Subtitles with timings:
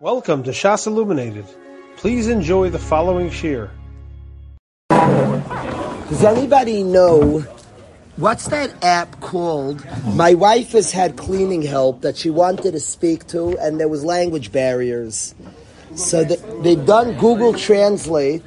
[0.00, 1.44] Welcome to Shas Illuminated.
[1.96, 3.68] Please enjoy the following shir.
[4.90, 7.40] Does anybody know
[8.14, 9.84] what's that app called?
[10.14, 14.04] My wife has had cleaning help that she wanted to speak to, and there was
[14.04, 15.34] language barriers.
[15.96, 18.44] So they, they've done Google Translate,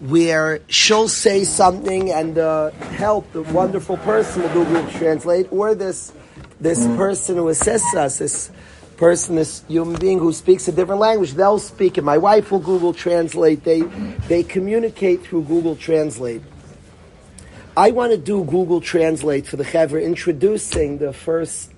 [0.00, 6.14] where she'll say something, and uh, help the wonderful person will Google Translate, or this
[6.60, 8.50] this person who assists us, this
[8.98, 12.04] person, this human being who speaks a different language, they'll speak it.
[12.04, 13.64] My wife will Google Translate.
[13.64, 13.82] They
[14.28, 16.42] they communicate through Google Translate.
[17.76, 21.70] I want to do Google Translate for the Chevra, introducing the first.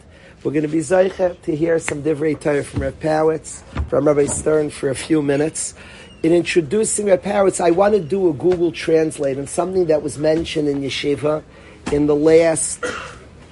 [0.43, 4.25] We're going to be Zeicha to hear some Divrei Torah from Rav Powitz, from Rabbi
[4.25, 5.75] Stern for a few minutes.
[6.23, 10.17] In introducing Rav Powitz, I want to do a Google Translate and something that was
[10.17, 11.43] mentioned in Yeshiva
[11.93, 12.83] in the last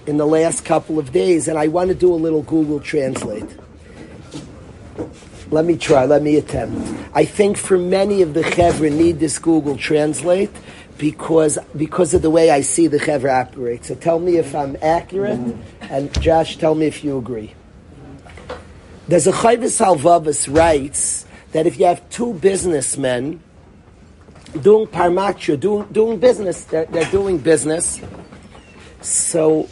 [0.08, 3.44] in the last couple of days, and I want to do a little Google Translate.
[5.50, 7.10] Let me try, let me attempt.
[7.14, 10.50] I think for many of the Chevra need this Google Translate
[10.96, 13.84] because, because of the way I see the Chevra operate.
[13.84, 15.40] So tell me if I'm accurate,
[15.82, 17.52] and Josh, tell me if you agree.
[19.08, 23.40] There's a Chayvis Halvavas writes that if you have two businessmen
[24.62, 28.00] doing parmatria, doing, doing business, they're, they're doing business,
[29.02, 29.68] so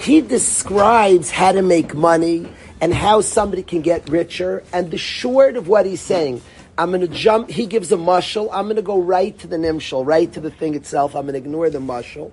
[0.00, 2.48] he describes how to make money
[2.80, 4.62] and how somebody can get richer.
[4.72, 6.42] And the short of what he's saying,
[6.76, 7.50] I'm going to jump.
[7.50, 8.48] He gives a mushal.
[8.52, 11.14] I'm going to go right to the nimshal, right to the thing itself.
[11.14, 12.32] I'm going to ignore the mushal.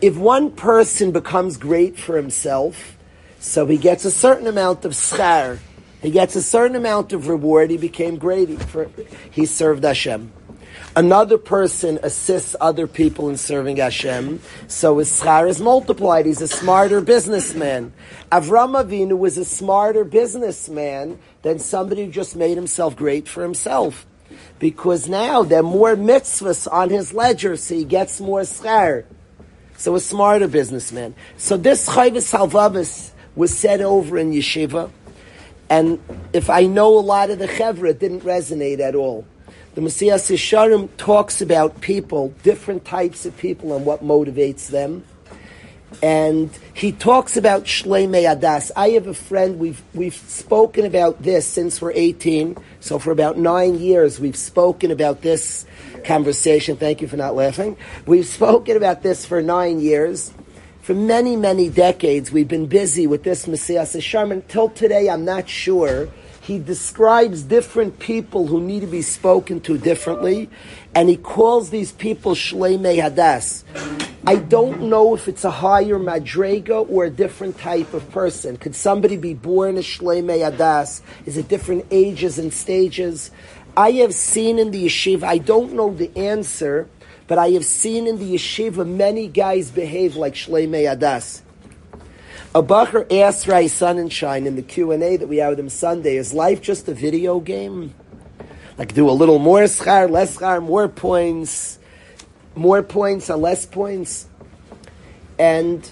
[0.00, 2.96] If one person becomes great for himself,
[3.38, 5.58] so he gets a certain amount of schar,
[6.00, 7.70] he gets a certain amount of reward.
[7.70, 8.48] He became great.
[8.48, 8.90] He, for,
[9.30, 10.32] he served Hashem.
[10.94, 16.26] Another person assists other people in serving Hashem, so his schar is multiplied.
[16.26, 17.94] He's a smarter businessman.
[18.30, 24.04] Avram Avinu was a smarter businessman than somebody who just made himself great for himself.
[24.58, 29.04] Because now there are more mitzvahs on his ledger, so he gets more schar.
[29.78, 31.14] So a smarter businessman.
[31.38, 34.90] So this Chayvis Halvavis was said over in Yeshiva,
[35.70, 35.98] and
[36.34, 39.24] if I know a lot of the Chevra, it didn't resonate at all.
[39.74, 45.02] The Mesillas Yesharim talks about people, different types of people, and what motivates them.
[46.02, 48.70] And he talks about Shleimei Adas.
[48.76, 52.58] I have a friend, we've, we've spoken about this since we're 18.
[52.80, 55.64] So for about nine years, we've spoken about this
[56.04, 56.76] conversation.
[56.76, 57.78] Thank you for not laughing.
[58.04, 60.34] We've spoken about this for nine years.
[60.82, 64.32] For many, many decades, we've been busy with this Mesillas Yesharim.
[64.32, 66.10] Until today, I'm not sure
[66.42, 70.50] he describes different people who need to be spoken to differently,
[70.92, 73.62] and he calls these people Shleimei Hadas.
[74.26, 78.56] I don't know if it's a higher madrega or a different type of person.
[78.56, 81.00] Could somebody be born a Shleimei Hadas?
[81.26, 83.30] Is it different ages and stages?
[83.76, 86.88] I have seen in the yeshiva, I don't know the answer,
[87.28, 91.42] but I have seen in the yeshiva many guys behave like Shleimei Hadas.
[92.54, 95.70] A bacher asked Ray Sonnenschein in the Q and A that we had with him
[95.70, 97.94] Sunday: Is life just a video game?
[98.76, 101.78] Like do a little more schar, less schar, more points,
[102.54, 104.26] more points or less points,
[105.38, 105.90] and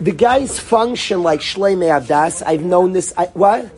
[0.00, 2.42] the guys function like Shleimei Avdas.
[2.46, 3.12] I've known this.
[3.18, 3.70] I, what?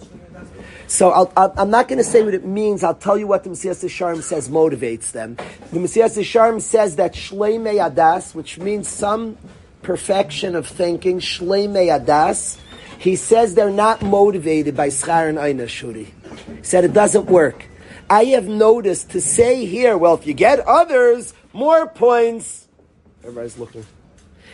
[0.87, 2.85] So i am not going to say what it means.
[2.85, 5.35] I'll tell you what the Mesillas Yesharim says motivates them.
[5.73, 9.39] The Mesillas Yesharim says that Shleimei Adas, which means some
[9.83, 12.59] perfection of thinking, shleimei adas,
[12.99, 16.15] he says they're not motivated by schar and aina shuri.
[16.57, 17.67] He said it doesn't work.
[18.09, 22.69] I have noticed to say here, well, if you get others, more points.
[23.23, 23.87] Everybody's looking.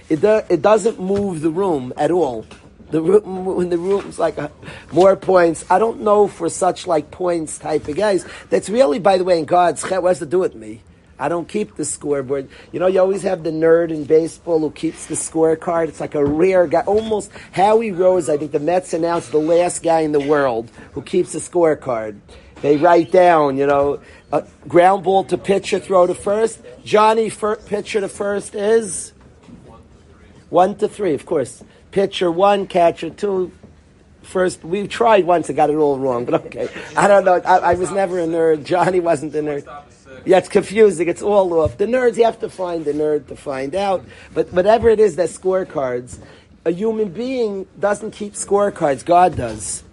[0.08, 2.46] It, do, it doesn't move the room at all.
[2.90, 4.48] The room, when the room's like uh,
[4.92, 8.26] more points, I don't know for such like points type of guys.
[8.48, 10.80] That's really, by the way, in God's what has to do with me.
[11.18, 12.48] I don't keep the scoreboard.
[12.72, 15.88] You know, you always have the nerd in baseball who keeps the scorecard.
[15.88, 16.80] It's like a rare guy.
[16.82, 21.02] Almost Howie Rose, I think the Mets announced the last guy in the world who
[21.02, 22.18] keeps a scorecard.
[22.62, 24.00] They write down, you know,
[24.32, 26.60] a ground ball to pitcher, throw to first.
[26.84, 29.12] Johnny, fir- pitcher to first is
[30.50, 31.62] one to three, of course.
[31.90, 33.52] Pitcher one, catcher two,
[34.22, 34.64] first.
[34.64, 36.68] We tried once and got it all wrong, but okay.
[36.96, 37.40] I don't know.
[37.44, 38.64] I, I was never a nerd.
[38.64, 39.66] Johnny wasn't a nerd.
[40.28, 41.08] Yeah, it's confusing.
[41.08, 41.78] It's all off.
[41.78, 44.04] The nerds, you have to find the nerd to find out.
[44.34, 46.18] But whatever it is that scorecards,
[46.66, 49.06] a human being doesn't keep scorecards.
[49.06, 49.84] God does.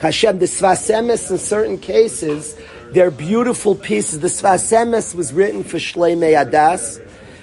[0.00, 2.56] Hashem, the Sfas Emes in certain cases,
[2.90, 4.18] they're beautiful pieces.
[4.18, 7.00] The Sfas Emes was written for Shleimei Adas.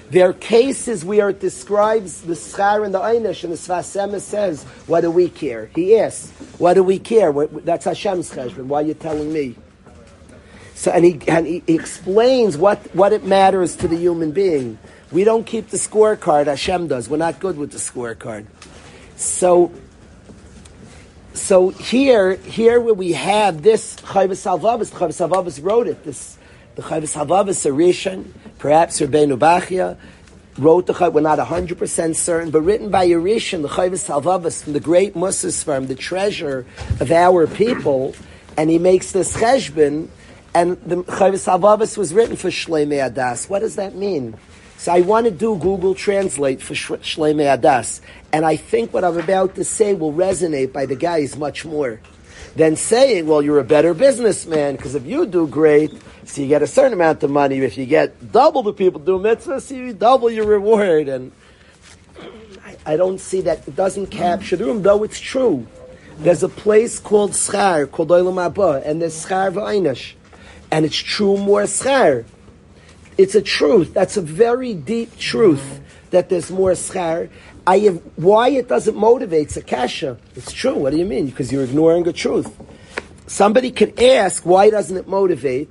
[0.09, 4.19] There are cases where it describes the schar and the einish, and the Sfas Emes
[4.19, 7.31] says, "What do we care?" He asks, "What do we care?"
[7.63, 8.65] That's Hashem's cheshbon.
[8.65, 9.56] Why are you telling me?
[10.77, 14.77] So, and he and he explains what what it matters to the human being.
[15.12, 16.45] We don't keep the scorecard.
[16.45, 17.09] Hashem does.
[17.09, 18.45] We're not good with the scorecard.
[19.15, 19.71] So,
[21.33, 26.03] so here, here where we have this Chayvus Halvavis, the Halvavis wrote it.
[26.03, 26.38] This
[26.75, 28.27] the Chayvus Halvavis Arishan,
[28.59, 29.97] perhaps Rabbeinu Bachia,
[30.59, 31.13] wrote the Chayvus.
[31.13, 35.15] We're not hundred percent certain, but written by Arishan, the Chayvus Halvavis from the great
[35.15, 36.68] Musas firm, the treasure
[37.00, 38.13] of our people,
[38.56, 40.09] and he makes this cheshbon.
[40.57, 43.48] And the Chayvus Halvavis was written for Shleimei Adas.
[43.48, 44.36] What does that mean?
[44.80, 48.01] So I want to do Google Translate for Shleimei Adas.
[48.33, 52.01] And I think what I'm about to say will resonate by the guys much more
[52.56, 55.92] than saying, well, you're a better businessman, because if you do great,
[56.25, 57.60] so you get a certain amount of money.
[57.60, 61.07] If you get double the people do mitzvahs, so you double your reward.
[61.07, 61.31] And
[62.65, 63.68] I, I don't see that.
[63.68, 65.68] It doesn't capture the room, though it's true.
[66.18, 70.16] There's a place called Schar, called Olam and there's Schar V'Einish.
[70.71, 72.25] And it's true more Schar.
[73.17, 73.93] It's a truth.
[73.93, 75.81] That's a very deep truth
[76.11, 77.29] that there's more schar.
[77.65, 80.17] I have, why it doesn't motivate it's a kasha.
[80.35, 80.75] It's true.
[80.75, 81.25] What do you mean?
[81.25, 82.55] Because you're ignoring the truth.
[83.25, 85.69] Somebody could ask, why doesn't it motivate?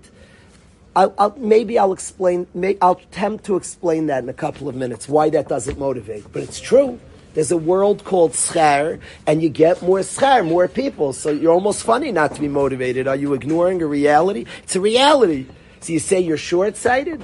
[0.94, 2.46] I'll, I'll, maybe I'll explain.
[2.52, 5.08] May, I'll attempt to explain that in a couple of minutes.
[5.08, 6.98] Why that doesn't motivate, but it's true.
[7.36, 11.12] There's a world called schar, and you get more schar, more people.
[11.12, 13.06] So you're almost funny not to be motivated.
[13.06, 14.46] Are you ignoring a reality?
[14.62, 15.44] It's a reality.
[15.80, 17.22] So you say you're short-sighted?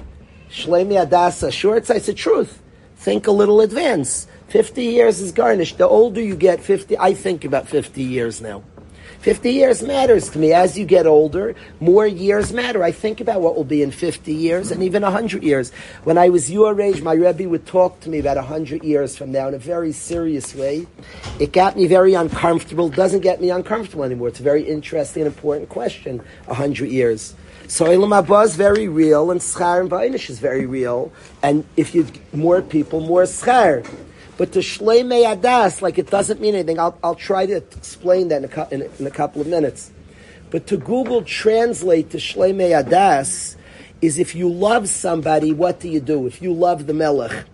[0.51, 2.61] Shleimi Adasa, short sight, it's the truth.
[2.97, 4.29] Think a little advance.
[4.49, 5.79] 50 years is garnished.
[5.79, 8.65] The older you get, 50, I think about 50 years now.
[9.23, 10.53] 50 years matters to me.
[10.53, 12.83] As you get older, more years matter.
[12.83, 15.71] I think about what will be in 50 years and even 100 years.
[16.03, 19.31] When I was your age, my Rebbe would talk to me about 100 years from
[19.31, 20.89] now in a very serious way.
[21.39, 22.89] It got me very uncomfortable.
[22.89, 24.27] Doesn't get me uncomfortable anymore.
[24.27, 27.37] It's a very interesting and important question, 100 years.
[27.69, 31.13] So Elam Abba is very real, and Schar and Vainish is very real.
[31.45, 33.87] And if you more people, more Schar.
[34.43, 36.81] But to Shleimei Adas, like it doesn't mean anything.
[36.81, 39.93] I'll, I'll try to explain that in a, in, in a couple of minutes.
[40.51, 43.55] But to Google translate to Shleimei Adas
[44.01, 46.27] is if you love somebody, what do you do?
[46.27, 47.45] If you love the Melech,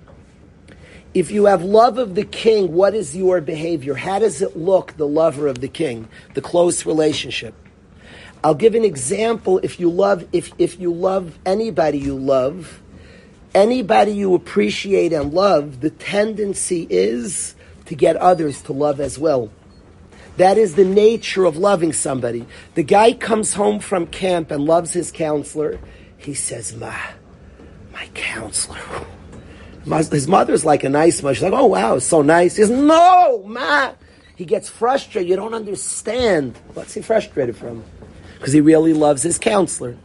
[1.12, 3.92] if you have love of the king, what is your behavior?
[3.92, 7.52] How does it look, the lover of the king, the close relationship?
[8.42, 9.60] I'll give an example.
[9.62, 12.80] If you love, if, if you love anybody you love,
[13.54, 17.54] anybody you appreciate and love, the tendency is
[17.86, 19.50] to get others to love as well.
[20.36, 22.46] That is the nature of loving somebody.
[22.74, 25.80] The guy comes home from camp and loves his counselor.
[26.16, 26.94] He says, Ma,
[27.92, 28.78] my counselor.
[29.84, 31.34] His mother's like a nice mother.
[31.34, 32.56] She's like, oh wow, so nice.
[32.56, 33.92] He says, no, Ma.
[34.36, 35.28] He gets frustrated.
[35.28, 36.56] You don't understand.
[36.74, 37.82] What's he frustrated from?
[38.38, 39.96] because he really loves his counselor.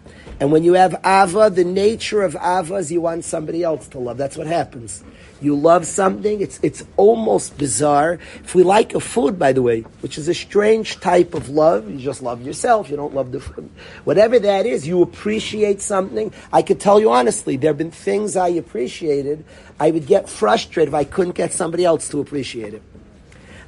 [0.43, 3.97] And when you have Ava, the nature of Ava is you want somebody else to
[3.97, 4.17] love.
[4.17, 5.01] That's what happens.
[5.41, 8.19] You love something, it's, it's almost bizarre.
[8.43, 11.89] If we like a food, by the way, which is a strange type of love,
[11.89, 13.69] you just love yourself, you don't love the food.
[14.03, 16.33] Whatever that is, you appreciate something.
[16.51, 19.45] I could tell you honestly, there have been things I appreciated.
[19.79, 22.83] I would get frustrated if I couldn't get somebody else to appreciate it.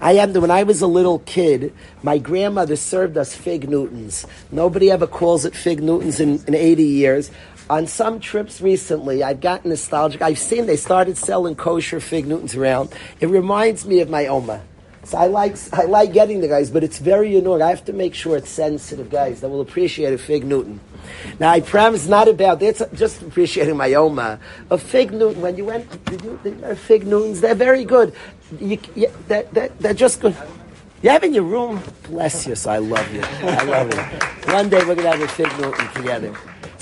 [0.06, 1.74] I am when I was a little kid,
[2.04, 4.28] my grandmother served us fig Newtons.
[4.52, 7.32] Nobody ever calls it fig Newtons in, in 80 years.
[7.72, 10.22] On some trips recently, I've gotten nostalgic.
[10.22, 12.94] I've seen they started selling kosher fig Newtons around.
[13.20, 14.62] It reminds me of my Oma.
[15.06, 17.62] So I like I like getting the guys, but it's very annoying.
[17.62, 20.80] I have to make sure it's sensitive guys that will appreciate a fig Newton.
[21.40, 24.40] Now I promise not about it's just appreciating my Oma.
[24.72, 28.16] A fig Newton when you went did you, the fig Newtons they're very good.
[28.60, 30.36] You, you, they're, they're, they're just good.
[31.02, 31.82] You have in your room.
[32.04, 32.56] Bless you.
[32.56, 33.22] So I love you.
[33.24, 34.54] I love you.
[34.54, 36.36] One day we're gonna have a fig Newton together.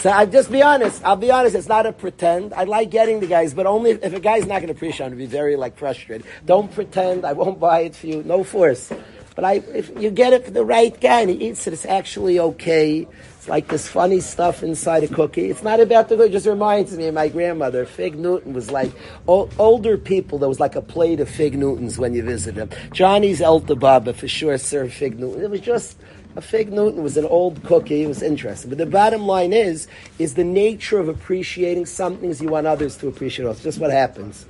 [0.03, 1.01] So I'll just be honest.
[1.05, 1.55] I'll be honest.
[1.55, 2.53] It's not a pretend.
[2.53, 5.05] I like getting the guys, but only if, if a guy's not going to appreciate.
[5.05, 6.27] I'm going to be very like frustrated.
[6.45, 7.25] Don't pretend.
[7.25, 8.21] I won't buy it for you.
[8.21, 8.91] No force.
[9.33, 11.85] But I, if you get it for the right guy and he eats it, it's
[11.85, 13.07] actually okay.
[13.43, 15.49] It's like this funny stuff inside a cookie.
[15.49, 16.29] It's not about the good.
[16.29, 17.85] It just reminds me of my grandmother.
[17.85, 18.89] Fig Newton was like
[19.27, 20.37] old, older people.
[20.37, 22.79] There was like a plate of Fig Newtons when you visited them.
[22.93, 25.43] Johnny's Elta Baba for sure served Fig Newton.
[25.43, 25.97] It was just
[26.37, 28.03] a fig Newton was an old cookie.
[28.03, 28.69] It was interesting.
[28.69, 32.95] But the bottom line is, is the nature of appreciating something is you want others
[32.99, 34.45] to appreciate It's just what happens.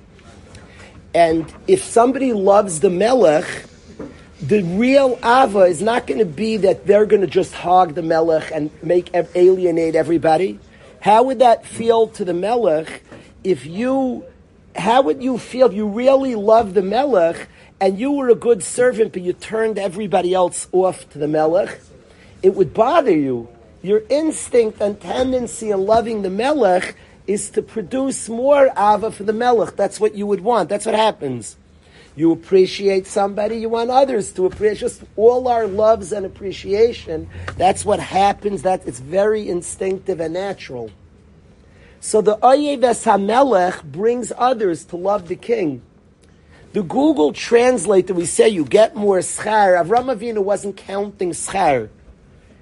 [1.16, 3.48] And if somebody loves the melech,
[4.48, 8.02] the real ava is not going to be that they're going to just hog the
[8.02, 10.60] melech and make alienate everybody.
[11.00, 13.04] How would that feel to the melech
[13.44, 14.26] if you
[14.76, 17.48] how would you feel if you really love the Melech
[17.80, 21.80] and you were a good servant, but you turned everybody else off to the Melech?
[22.42, 23.50] It would bother you.
[23.82, 26.96] Your instinct and tendency in loving the Melech
[27.28, 29.76] is to produce more Ava for the Melech.
[29.76, 30.70] That's what you would want.
[30.70, 31.58] That's what happens.
[32.15, 34.79] You appreciate somebody, you want others to appreciate.
[34.79, 37.27] Just all our loves and appreciation,
[37.58, 38.62] that's what happens.
[38.62, 40.91] That it's very instinctive and natural.
[42.00, 45.82] So the Oyev HaMelech brings others to love the king.
[46.74, 49.82] The Google translator, we say you get more schar.
[49.82, 51.89] Avram Avinu wasn't counting schar.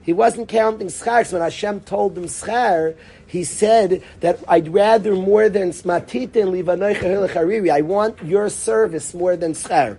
[0.04, 1.26] He wasn't counting schar.
[1.26, 2.96] So when Hashem told him schar,
[3.32, 9.38] he said that I'd rather more than smatita and livanoicha I want your service more
[9.38, 9.98] than schar.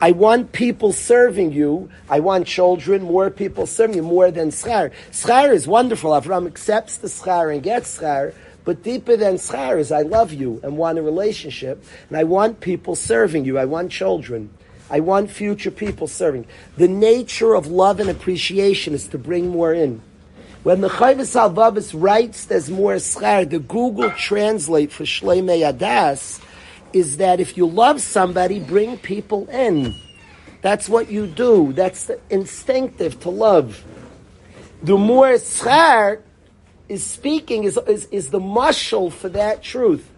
[0.00, 1.90] I want people serving you.
[2.08, 4.92] I want children, more people serving you more than schar.
[5.10, 6.12] Schar is wonderful.
[6.12, 8.32] Avram accepts the schar and gets schar.
[8.64, 12.60] But deeper than schar is I love you and want a relationship, and I want
[12.60, 13.58] people serving you.
[13.58, 14.48] I want children.
[14.88, 16.46] I want future people serving.
[16.78, 20.00] The nature of love and appreciation is to bring more in.
[20.64, 26.42] When the Chayvus Alvavis writes there's more schar, the Google Translate for Shleimei Adas
[26.92, 29.94] is that if you love somebody, bring people in.
[30.60, 31.72] That's what you do.
[31.72, 33.84] That's instinctive to love.
[34.82, 36.22] The more schar,
[36.88, 40.10] is speaking is, is, is the mushal for that truth.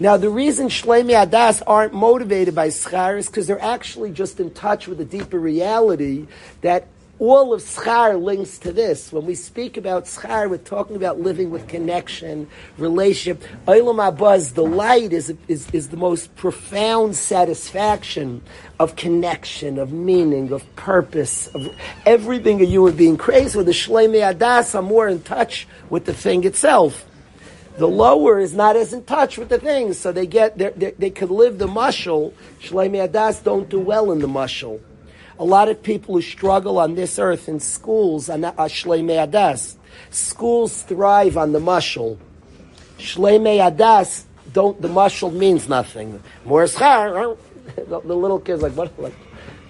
[0.00, 4.52] Now, the reason Shleimi Adas aren't motivated by schar is because they're actually just in
[4.52, 6.26] touch with a deeper reality
[6.60, 6.88] that
[7.22, 9.12] all of schar links to this.
[9.12, 12.48] When we speak about schar, we're talking about living with connection,
[12.78, 13.44] relationship.
[13.68, 18.42] Olam Abaz, the light, is, is, is the most profound satisfaction
[18.80, 21.68] of connection, of meaning, of purpose, of
[22.06, 23.54] everything a human being craves.
[23.54, 27.06] With the Shleimi Adas, are more in touch with the thing itself.
[27.78, 31.10] The lower is not as in touch with the things, so they get they they
[31.10, 32.32] could live the mushal.
[32.60, 34.80] Shleimi Adas don't do well in the mushal.
[35.42, 39.76] A lot of people who struggle on this earth in schools are not uh, Shleimei.
[40.10, 42.16] Schools thrive on the mushal.
[42.96, 44.80] Shleimei don't.
[44.80, 46.22] The mushal means nothing.
[46.44, 47.36] Morris the,
[47.74, 48.96] the little kid's like, what?
[49.00, 49.14] Like,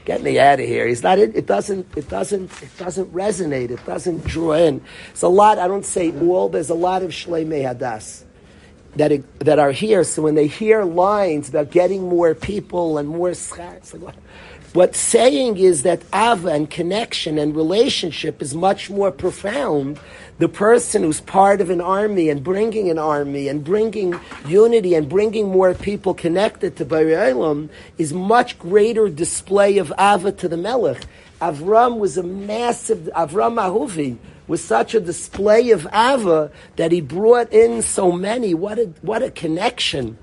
[0.04, 0.86] get me out of here.
[0.86, 1.18] He's not.
[1.18, 1.86] It, it doesn't.
[1.96, 2.52] It doesn't.
[2.62, 3.70] It doesn't resonate.
[3.70, 4.82] It doesn't draw in.
[5.12, 5.58] It's a lot.
[5.58, 6.50] I don't say all.
[6.50, 8.24] There's a lot of Shleimei Hadas
[8.96, 10.04] that it, that are here.
[10.04, 14.14] So when they hear lines about getting more people and more schar, it's like,
[14.74, 20.00] What's saying is that ava and connection and relationship is much more profound.
[20.38, 25.10] The person who's part of an army and bringing an army and bringing unity and
[25.10, 27.60] bringing more people connected to Bari
[27.98, 31.04] is much greater display of ava to the Melech.
[31.42, 34.16] Avram was a massive, Avram Ahuvi
[34.48, 38.54] was such a display of ava that he brought in so many.
[38.54, 40.16] What a, what a connection.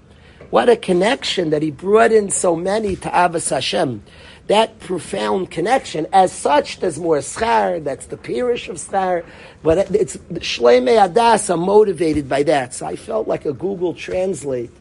[0.50, 4.02] What a connection that he brought in so many to Avas Hashem
[4.50, 6.08] that profound connection.
[6.12, 9.24] As such, there's more schar, that's the pirish of schar,
[9.62, 12.74] but it's Shleimei Adas are motivated by that.
[12.74, 14.72] So I felt like a Google Translate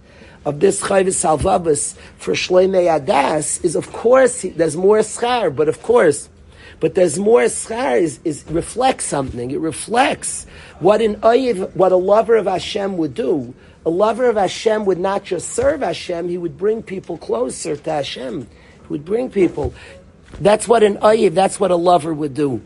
[0.46, 5.82] of this Chayvis Salvavas for Shleimei Adas is, of course, there's more schar, but of
[5.82, 6.30] course,
[6.80, 9.50] but there's more schar is, is reflects something.
[9.50, 10.46] It reflects
[10.78, 13.52] what an oyev, what a lover of Hashem would do.
[13.84, 17.90] A lover of Hashem would not just serve Hashem; he would bring people closer to
[17.90, 18.48] Hashem
[18.88, 19.74] would bring people.
[20.40, 22.62] That's what an ayiv, that's what a lover would do.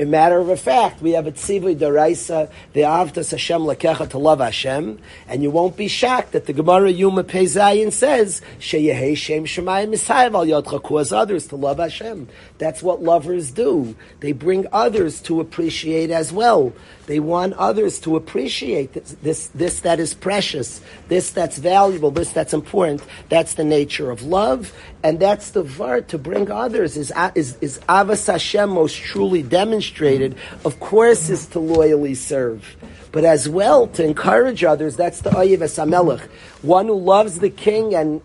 [0.00, 4.18] A matter of a fact, we have a tzivui daraisa, the avtas Hashem lakecha to
[4.18, 9.44] love Hashem, and you won't be shocked that the Gemara Yuma Pezayin says, sheyehei shem
[9.44, 12.28] shemayim misayev al yotcha, cause others to love Hashem.
[12.56, 13.94] That's what lovers do.
[14.20, 16.72] They bring others to appreciate as well.
[17.10, 22.30] They want others to appreciate this, this, this that is precious, this that's valuable, this
[22.30, 23.02] that's important.
[23.28, 27.80] That's the nature of love, and that's the var to bring others is is is
[27.88, 30.36] avas Hashem most truly demonstrated.
[30.64, 32.76] Of course, is to loyally serve,
[33.10, 34.94] but as well to encourage others.
[34.94, 36.22] That's the ayiv esamelech,
[36.62, 38.22] one who loves the king and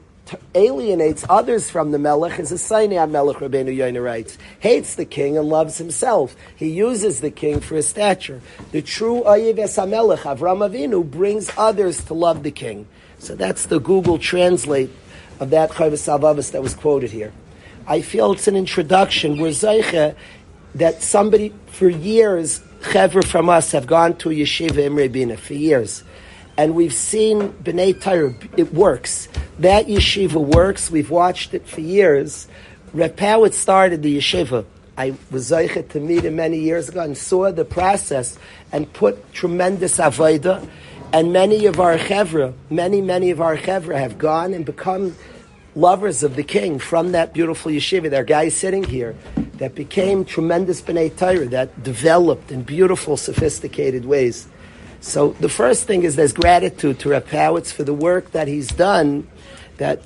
[0.53, 4.38] alienates others from the Melech is a Sinai Melech, Rabbeinu Yoina writes.
[4.60, 6.36] Hates the king and loves himself.
[6.55, 8.41] He uses the king for his stature.
[8.72, 9.58] The true Ayiv
[9.89, 12.88] Melech, Avram Avinu, brings others to love the king.
[13.20, 14.91] So that's the Google Translate
[15.39, 17.34] of that Chavos Avavas that was quoted here.
[17.88, 19.39] I feel it's an introduction.
[19.39, 20.15] We're Zeiche
[20.75, 26.03] that somebody, for years, Chevra from us have gone to Yeshiva Imre Bina, for years
[26.58, 29.28] and we've seen B'nai Torah, it works.
[29.60, 30.90] That yeshiva works.
[30.90, 32.48] We've watched it for years.
[32.94, 34.66] Reb Powitz started the yeshiva.
[34.98, 38.38] I was to meet him many years ago and saw the process
[38.72, 40.68] and put tremendous avodah.
[41.12, 45.16] And many of our chevra, many, many of our chevra have gone and become
[45.76, 48.10] lovers of the king from that beautiful yeshiva.
[48.10, 49.16] There are guys sitting here
[49.58, 54.48] that became tremendous B'nai Torah, that developed in beautiful, sophisticated ways.
[55.06, 58.70] So the first thing is there's gratitude to Reb Powitz for the work that he's
[58.70, 59.28] done,
[59.78, 60.02] that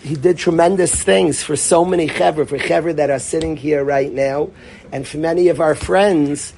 [0.00, 4.10] he did tremendous things for so many chevra, for chevra that are sitting here right
[4.10, 4.50] now,
[4.90, 6.54] and for many of our friends,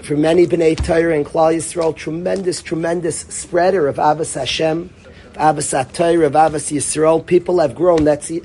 [0.00, 4.88] for many B'nai Torah and Klal Yisrael, tremendous, tremendous spreader of Avos Hashem,
[5.34, 7.24] Avos Torah, of Avos Yisrael.
[7.24, 8.04] People have grown.
[8.04, 8.40] That's an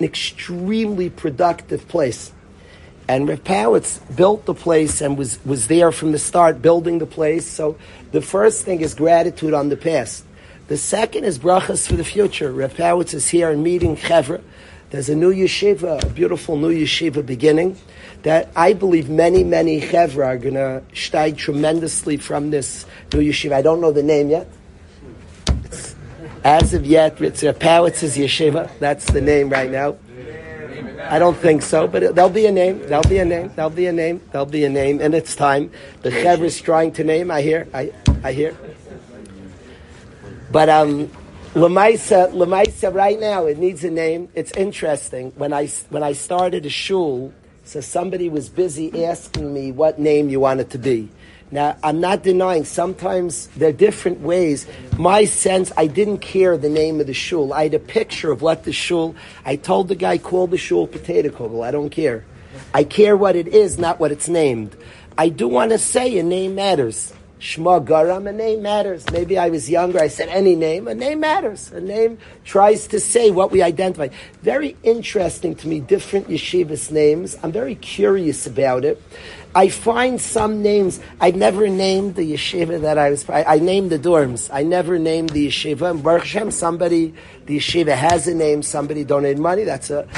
[0.00, 2.30] extremely productive place.
[3.08, 7.06] And Rav Powitz built the place and was, was there from the start building the
[7.06, 7.46] place.
[7.46, 7.78] So
[8.10, 10.24] the first thing is gratitude on the past.
[10.66, 12.50] The second is brachas for the future.
[12.50, 14.42] Rav Powitz is here and meeting Chevra.
[14.90, 17.76] There's a new yeshiva, a beautiful new yeshiva beginning
[18.22, 23.52] that I believe many, many Chevra are going to steig tremendously from this new yeshiva.
[23.52, 24.48] I don't know the name yet.
[25.64, 25.94] It's,
[26.42, 28.70] as of yet, it's Rav Powitz's yeshiva.
[28.80, 29.96] That's the name right now.
[31.08, 32.80] I don't think so, but there'll be a name.
[32.80, 33.52] There'll be a name.
[33.54, 34.20] There'll be a name.
[34.32, 35.70] There'll be a name and its time.
[36.02, 37.30] The Chevra is trying to name.
[37.30, 37.68] I hear.
[37.72, 37.92] I,
[38.24, 38.56] I hear.
[40.50, 41.08] But um,
[41.54, 44.28] Lemaisa, Lemaisa, right now it needs a name.
[44.34, 45.32] It's interesting.
[45.36, 47.32] When I when I started a shul,
[47.64, 51.08] so somebody was busy asking me what name you want it to be.
[51.50, 54.66] Now, I'm not denying sometimes there are different ways.
[54.98, 57.52] My sense, I didn't care the name of the shul.
[57.52, 60.88] I had a picture of what the shul, I told the guy, call the shul
[60.88, 61.64] potato kugel.
[61.64, 62.24] I don't care.
[62.74, 64.76] I care what it is, not what it's named.
[65.16, 67.12] I do want to say a name matters.
[67.40, 69.04] Shma Garam, a name matters.
[69.12, 70.88] Maybe I was younger, I said any name.
[70.88, 71.70] A name matters.
[71.70, 74.08] A name tries to say what we identify.
[74.42, 77.36] Very interesting to me, different yeshivas names.
[77.42, 79.02] I'm very curious about it.
[79.54, 81.00] I find some names.
[81.20, 83.28] I never named the yeshiva that I was.
[83.28, 84.50] I, I named the dorms.
[84.52, 85.90] I never named the yeshiva.
[85.90, 87.14] And Baruch Hashem, somebody
[87.46, 88.62] the yeshiva has a name.
[88.62, 89.64] Somebody donated money.
[89.64, 90.08] That's a.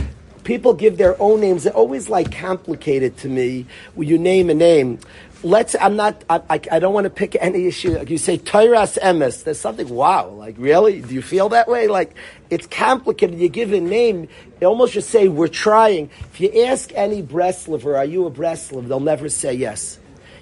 [0.42, 1.64] People give their own names.
[1.64, 3.66] They're always like complicated to me.
[3.94, 4.98] When you name a name,
[5.42, 5.74] let's.
[5.80, 6.24] I'm not.
[6.28, 7.98] I, I, I don't want to pick any issue.
[7.98, 9.44] Like you say Tyrus Emes.
[9.44, 9.88] There's something.
[9.88, 10.30] Wow.
[10.30, 11.00] Like really?
[11.00, 11.88] Do you feel that way?
[11.88, 12.14] Like
[12.50, 13.38] it's complicated.
[13.38, 14.28] You give a name.
[14.58, 16.10] They almost just say we're trying.
[16.20, 18.88] If you ask any Breslover, are you a Breslover?
[18.88, 19.98] They'll never say yes.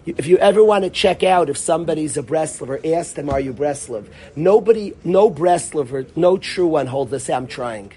[0.07, 3.53] If you ever want to check out if somebody's a Breslover, ask them, are you
[3.53, 4.07] Breslov?
[4.37, 7.91] Nobody, no Breslover, no true one holds the say, I'm trying.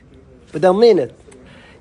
[0.51, 1.15] But they'll mean it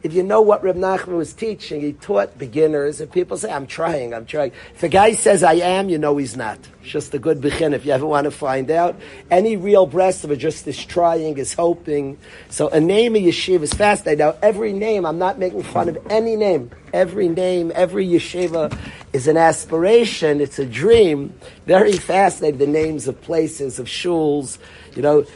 [0.03, 3.67] if you know what Reb Nachman was teaching, he taught beginners, and people say, I'm
[3.67, 4.53] trying, I'm trying.
[4.75, 6.59] If a guy says I am, you know he's not.
[6.83, 8.97] It's just a good begin if you ever want to find out.
[9.31, 12.17] Any real breast of it just is trying, is hoping.
[12.49, 14.25] So a name of yeshiva is fascinating.
[14.25, 16.71] Now, every name, I'm not making fun of any name.
[16.93, 18.77] Every name, every yeshiva
[19.13, 21.35] is an aspiration, it's a dream.
[21.67, 24.59] Very fascinating, the names of places, of shuls,
[24.95, 25.27] you know,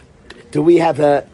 [0.52, 1.26] do we have a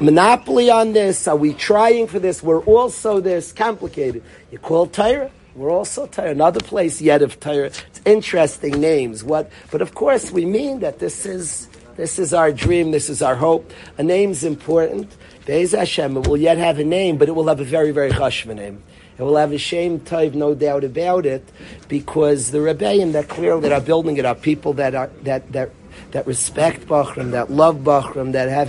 [0.00, 1.26] monopoly on this?
[1.26, 2.42] Are we trying for this?
[2.42, 4.22] We're also this complicated.
[4.52, 5.30] You call Tyra?
[5.54, 6.30] We're also Tyra.
[6.30, 7.66] Another place yet of Tyra.
[7.88, 9.24] It's interesting names.
[9.24, 9.50] What?
[9.70, 12.90] But of course, we mean that this is this is our dream.
[12.90, 13.72] This is our hope.
[13.96, 15.16] A name's important.
[15.46, 18.10] Be'ez Hashem, it will yet have a name, but it will have a very, very
[18.10, 18.82] chashva name.
[19.16, 21.48] It will have a shame type, no doubt about it,
[21.88, 25.70] because the rebellion that clearly that are building it are people that are that that
[26.12, 28.68] that respect Bachram, that love Bachram, that have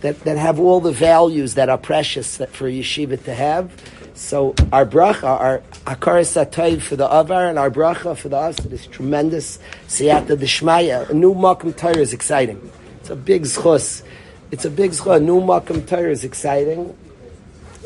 [0.00, 3.70] that, that have all the values that are precious that for yeshiva to have.
[4.14, 8.56] So our bracha, our akaris atayv for the avar, and our bracha for the us,
[8.56, 9.58] this tremendous
[9.88, 11.10] siyata d'shmaya.
[11.10, 12.70] A new makam Torah is exciting.
[13.00, 14.02] It's a big zchus.
[14.50, 15.16] It's a big zchus.
[15.16, 16.96] A new makam Torah is exciting.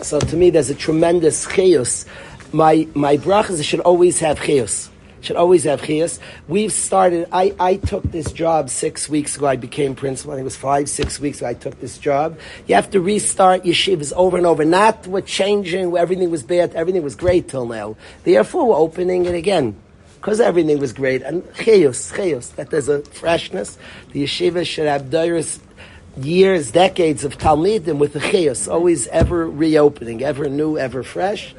[0.03, 2.07] So to me, there's a tremendous chayus.
[2.53, 4.89] My my brachas should always have chayus
[5.21, 6.19] should always have chiyas.
[6.49, 9.47] We've started, I, I took this job six weeks ago.
[9.47, 10.33] I became principal.
[10.33, 12.39] I think it was five, six weeks ago I took this job.
[12.67, 14.65] You have to restart yeshivas over and over.
[14.65, 17.97] Not with changing, everything was bad, everything was great till now.
[18.25, 19.77] Therefore, we're opening it again.
[20.17, 21.23] Because everything was great.
[21.23, 23.79] And chiyus, chiyus, that there's a freshness.
[24.13, 25.11] The yeshiva should have
[26.17, 31.55] years, decades of Talmidim with the chiyus, always ever reopening, ever new, ever fresh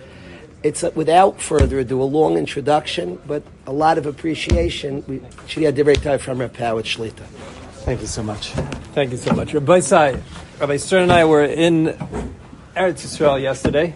[0.64, 5.04] it's a, without further ado a long introduction, but a lot of appreciation.
[5.08, 7.26] We should have a time from Rabbi Powitz Shlita.
[7.86, 8.52] Thank you so much.
[8.94, 9.54] Thank you so much.
[9.54, 10.22] Rabbi Sai,
[10.60, 11.88] Rabbi Stern and I were in
[12.76, 13.94] Eretz Yisrael yesterday.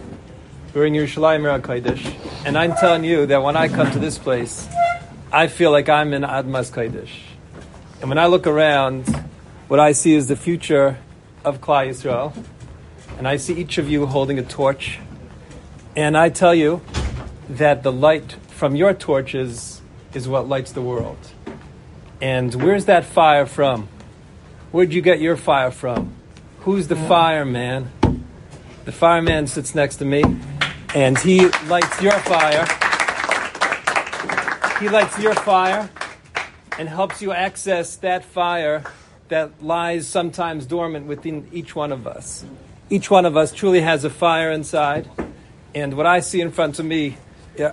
[0.74, 4.18] We were in Yerushalayim Kodesh, and I'm telling you that when I come to this
[4.18, 4.68] place,
[5.32, 7.12] I feel like I'm in Admas Kodesh.
[8.02, 9.08] And when I look around,
[9.68, 10.98] what I see is the future
[11.44, 12.36] of Klal Yisrael,
[13.18, 15.00] and I see each of you holding a torch
[15.96, 16.82] and I tell you
[17.50, 19.82] that the light from your torches
[20.14, 21.18] is what lights the world.
[22.22, 23.88] And where's that fire from?
[24.72, 26.14] Where'd you get your fire from?
[26.62, 27.92] Who's the fireman?
[28.86, 30.24] The fireman sits next to me,
[30.94, 32.66] and he lights your fire.
[34.80, 35.90] He lights your fire
[36.78, 38.84] and helps you access that fire
[39.30, 42.46] that lies sometimes dormant within each one of us.
[42.90, 45.10] Each one of us truly has a fire inside,
[45.76, 47.18] and what I see in front of me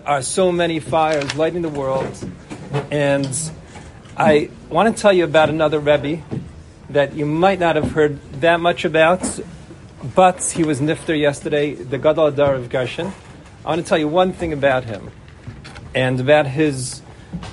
[0.05, 2.13] are so many fires lighting the world.
[2.91, 3.33] And
[4.17, 6.21] I want to tell you about another Rebbe
[6.91, 9.23] that you might not have heard that much about,
[10.17, 13.13] but he was nifter yesterday, the Gadol Adar of Gershon.
[13.65, 15.13] I want to tell you one thing about him
[15.95, 17.03] and about his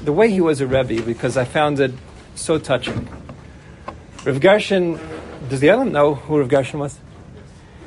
[0.04, 1.92] the way he was a Rebbe because I found it
[2.34, 3.08] so touching.
[4.26, 5.00] Rav Gershon,
[5.48, 6.98] does the island know who Rav Gershon was?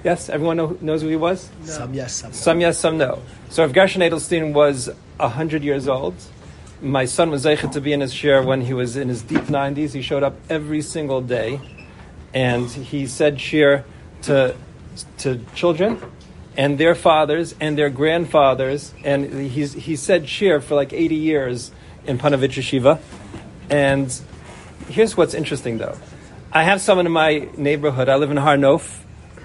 [0.05, 1.49] Yes, everyone know, knows who he was?
[1.61, 1.67] No.
[1.67, 3.23] Some yes, some, some yes, some no.
[3.51, 6.15] So Rav Gershon Edelstein was 100 years old.
[6.81, 9.43] My son was zeichet to be in his share when he was in his deep
[9.43, 9.93] 90s.
[9.93, 11.61] He showed up every single day,
[12.35, 13.85] and he said shir
[14.23, 14.57] to
[15.19, 16.01] to children
[16.57, 21.71] and their fathers and their grandfathers, and he's, he said shir for like 80 years
[22.05, 23.01] in Panovich Yeshiva.
[23.71, 24.15] And
[24.89, 25.97] here's what's interesting, though.
[26.53, 28.09] I have someone in my neighborhood.
[28.09, 29.02] I live in Har Nof,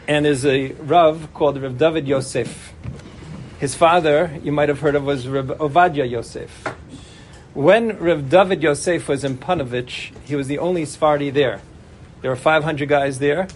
[0.08, 2.74] and there's a Rav called Rav David Yosef.
[3.60, 6.66] His father, you might have heard of, was Rav Ovadia Yosef.
[7.54, 11.62] When Rav David Yosef was in Panovich, he was the only Sephardi there.
[12.22, 13.48] There were 500 guys there.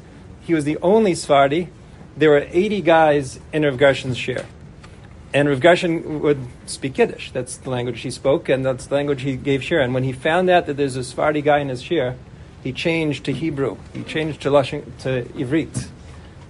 [0.41, 1.69] He was the only Sephardi.
[2.17, 4.45] There were 80 guys in Rav Gershon's share.
[5.33, 7.31] And Rav Gershon would speak Yiddish.
[7.31, 9.79] That's the language he spoke, and that's the language he gave shir.
[9.79, 12.17] And when he found out that there's a Sephardi guy in his shir,
[12.61, 13.77] he changed to Hebrew.
[13.93, 15.87] He changed to, Lashon, to Ivrit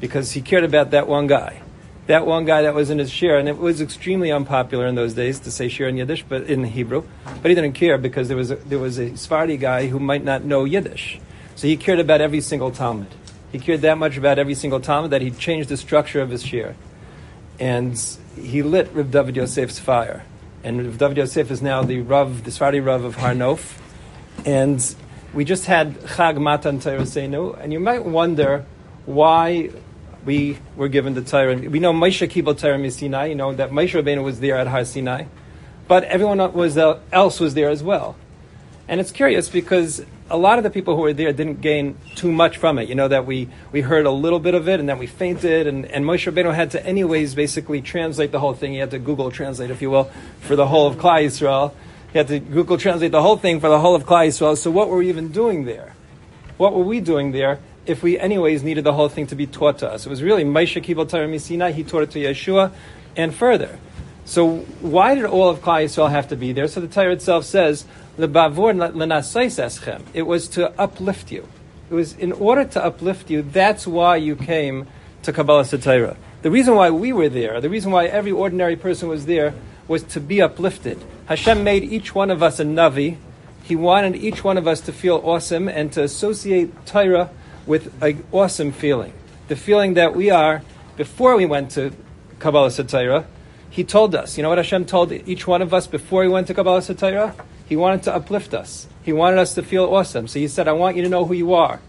[0.01, 1.61] because he cared about that one guy
[2.07, 5.13] that one guy that was in his shir, and it was extremely unpopular in those
[5.13, 7.03] days to say shir in Yiddish, but in Hebrew.
[7.41, 10.23] But he didn't care because there was a, there was a Sephardi guy who might
[10.23, 11.19] not know Yiddish,
[11.55, 13.07] so he cared about every single Talmud.
[13.51, 16.43] He cared that much about every single Talmud that he changed the structure of his
[16.43, 16.75] shir,
[17.59, 17.97] and
[18.35, 20.25] he lit Rav David Yosef's fire.
[20.63, 23.77] And Rav David Yosef is now the Rav, the Sephardi Rav of Har Nof,
[24.45, 24.95] and
[25.33, 28.65] we just had Chag Matan Torah and you might wonder
[29.05, 29.69] why
[30.25, 31.55] we were given the Torah.
[31.55, 33.27] We know Moshe Kibbutz Torah Sinai.
[33.27, 35.25] You know that Moshe Rabbeinu was there at Har Sinai,
[35.87, 38.15] but everyone was, uh, else was there as well.
[38.87, 42.31] And it's curious because a lot of the people who were there didn't gain too
[42.31, 42.89] much from it.
[42.89, 45.67] You know that we, we heard a little bit of it and then we fainted,
[45.67, 48.73] and, and Moshe Rabbeinu had to anyways basically translate the whole thing.
[48.73, 51.73] He had to Google translate, if you will, for the whole of Klal Yisrael.
[52.11, 54.57] He had to Google translate the whole thing for the whole of Klal Yisrael.
[54.57, 55.95] So what were we even doing there?
[56.57, 57.59] What were we doing there?
[57.85, 60.05] If we anyways needed the whole thing to be taught to us.
[60.05, 62.71] It was really Moshe Torah Misinai, he taught it to Yeshua,
[63.15, 63.79] and further.
[64.25, 66.67] So why did all of Klal Yisrael have to be there?
[66.67, 67.85] So the Torah itself says.
[68.17, 68.27] It
[70.27, 71.47] was to uplift you.
[71.89, 74.87] It was in order to uplift you, that's why you came
[75.23, 76.15] to Kabbalah Satira.
[76.41, 79.53] The reason why we were there, the reason why every ordinary person was there,
[79.87, 81.03] was to be uplifted.
[81.25, 83.17] Hashem made each one of us a Navi.
[83.63, 87.29] He wanted each one of us to feel awesome and to associate Torah
[87.65, 89.13] with an awesome feeling.
[89.47, 90.61] The feeling that we are,
[90.97, 91.93] before we went to
[92.39, 93.25] Kabbalah Satira,
[93.69, 96.47] he told us, you know what Hashem told each one of us before he went
[96.47, 97.33] to Kabbalah Satira?
[97.67, 98.87] He wanted to uplift us.
[99.03, 100.27] He wanted us to feel awesome.
[100.27, 101.79] So he said, I want you to know who you are.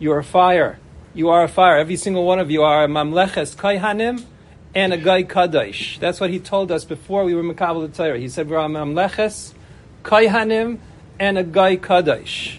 [0.00, 0.78] You are a fire.
[1.14, 1.78] You are a fire.
[1.78, 4.24] Every single one of you are a mamleches kaihanim
[4.74, 5.98] and a guy kadosh.
[5.98, 8.18] That's what he told us before we were Makabal Torah.
[8.18, 9.54] He said, we're a mamleches
[10.02, 10.78] kaihanim
[11.18, 12.58] and a guy kadosh.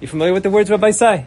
[0.00, 1.26] You familiar with the words Rabbi Sai?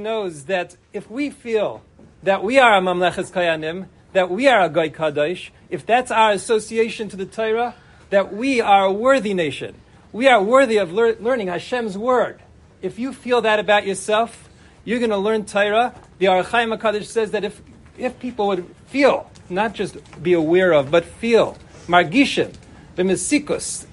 [0.00, 1.82] knows that if we feel
[2.22, 6.32] that we are a Mamleches Kayanim, that we are a Goy Kadosh, if that's our
[6.32, 7.74] association to the Torah,
[8.10, 9.74] that we are a worthy nation.
[10.12, 12.40] We are worthy of lear- learning Hashem's word.
[12.80, 14.48] If you feel that about yourself,
[14.84, 15.94] you're going to learn Torah.
[16.18, 17.60] The Ohr HaChaim HaKadosh says that if,
[17.98, 22.54] if people would feel, not just be aware of, but feel, margishim,
[22.96, 23.86] the mesikus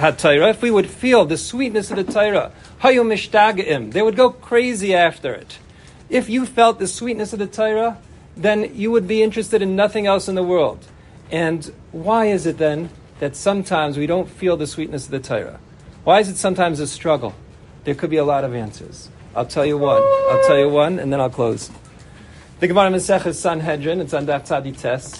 [0.00, 4.30] ha-Torah, if we would feel the sweetness of the Torah, hayu mishtagaim, they would go
[4.30, 5.58] crazy after it.
[6.08, 7.98] If you felt the sweetness of the Torah,
[8.36, 10.86] then you would be interested in nothing else in the world.
[11.30, 15.60] And why is it then that sometimes we don't feel the sweetness of the Torah?
[16.04, 17.34] Why is it sometimes a struggle?
[17.84, 19.08] There could be a lot of answers.
[19.36, 20.02] I'll tell you one.
[20.02, 21.70] I'll tell you one, and then I'll close.
[22.58, 25.16] The Gemara Maseches Sanhedrin, it's on Daf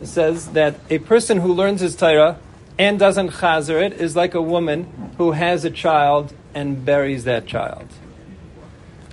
[0.00, 2.38] it says that a person who learns his Torah
[2.78, 7.46] and doesn't chazer it is like a woman who has a child and buries that
[7.46, 7.88] child.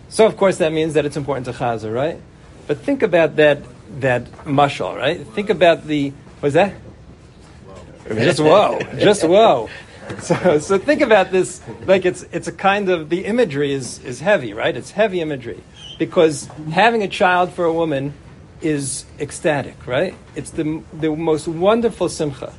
[0.09, 2.19] So, of course, that means that it's important to chazer, right?
[2.67, 3.59] But think about that
[3.99, 5.25] that mushal, right?
[5.27, 6.73] Think about the what's that?
[8.07, 9.69] Just whoa, just whoa.
[10.19, 14.19] So, so think about this like it's it's a kind of the imagery is is
[14.19, 14.75] heavy, right?
[14.75, 15.63] It's heavy imagery
[15.97, 18.13] because having a child for a woman
[18.61, 20.13] is ecstatic, right?
[20.35, 22.53] It's the the most wonderful simcha.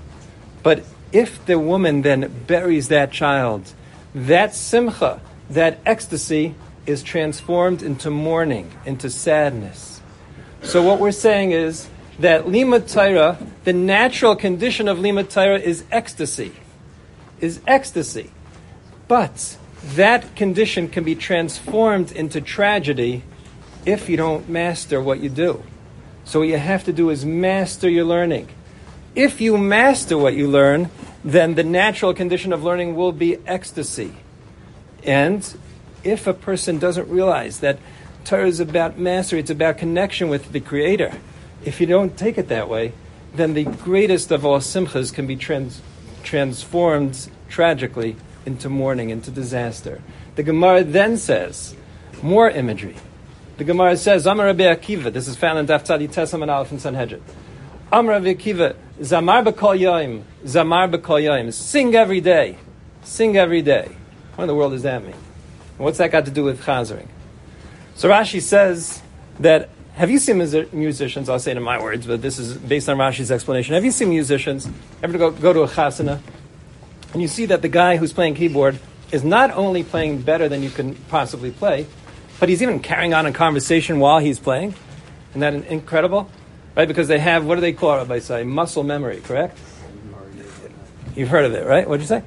[0.62, 3.72] But if the woman then buries that child,
[4.14, 6.54] that simcha, that ecstasy
[6.86, 10.02] is transformed into mourning, into sadness.
[10.62, 15.84] So what we're saying is that lima Torah, the natural condition of lima Torah is
[15.90, 16.52] ecstasy,
[17.40, 18.30] is ecstasy.
[19.06, 19.56] But
[19.94, 23.22] that condition can be transformed into tragedy
[23.86, 25.62] if you don't master what you do.
[26.24, 28.48] So what you have to do is master your learning.
[29.14, 30.90] If you master what you learn,
[31.24, 34.12] then the natural condition of learning will be ecstasy.
[35.04, 35.56] And
[36.02, 37.78] if a person doesn't realize that
[38.24, 41.12] Torah is about mastery, it's about connection with the Creator,
[41.64, 42.92] if you don't take it that way,
[43.34, 45.80] then the greatest of all simchas can be trans-
[46.22, 50.02] transformed tragically into mourning, into disaster.
[50.36, 51.74] The Gemara then says,
[52.22, 52.96] more imagery.
[53.56, 56.70] The Gemara says, Amar Rabbi Akiva, this is found in Daf Tzadi Tesam and Aleph
[56.70, 57.22] and Sanhedrin.
[57.92, 61.52] Amar Rabbi Akiva, Zamar b'kol yoim, Zamar b'kol yoim.
[61.52, 62.58] Sing every day.
[63.02, 63.90] Sing every day.
[64.36, 65.16] What in the world does that mean?
[65.78, 67.08] What's that got to do with chazering?
[67.96, 69.02] So Rashi says
[69.40, 70.38] that, have you seen
[70.72, 73.74] musicians, I'll say it in my words, but this is based on Rashi's explanation.
[73.74, 74.68] Have you seen musicians
[75.02, 76.20] ever go, go to a chasana
[77.12, 78.78] and you see that the guy who's playing keyboard
[79.12, 81.86] is not only playing better than you can possibly play,
[82.40, 84.74] but he's even carrying on a conversation while he's playing.
[85.30, 86.28] Isn't that incredible?
[86.76, 86.88] Right?
[86.88, 88.42] Because they have, what do they call it by say?
[88.42, 89.58] Muscle memory, correct?
[91.14, 91.88] You've heard of it, right?
[91.88, 92.22] What'd you say?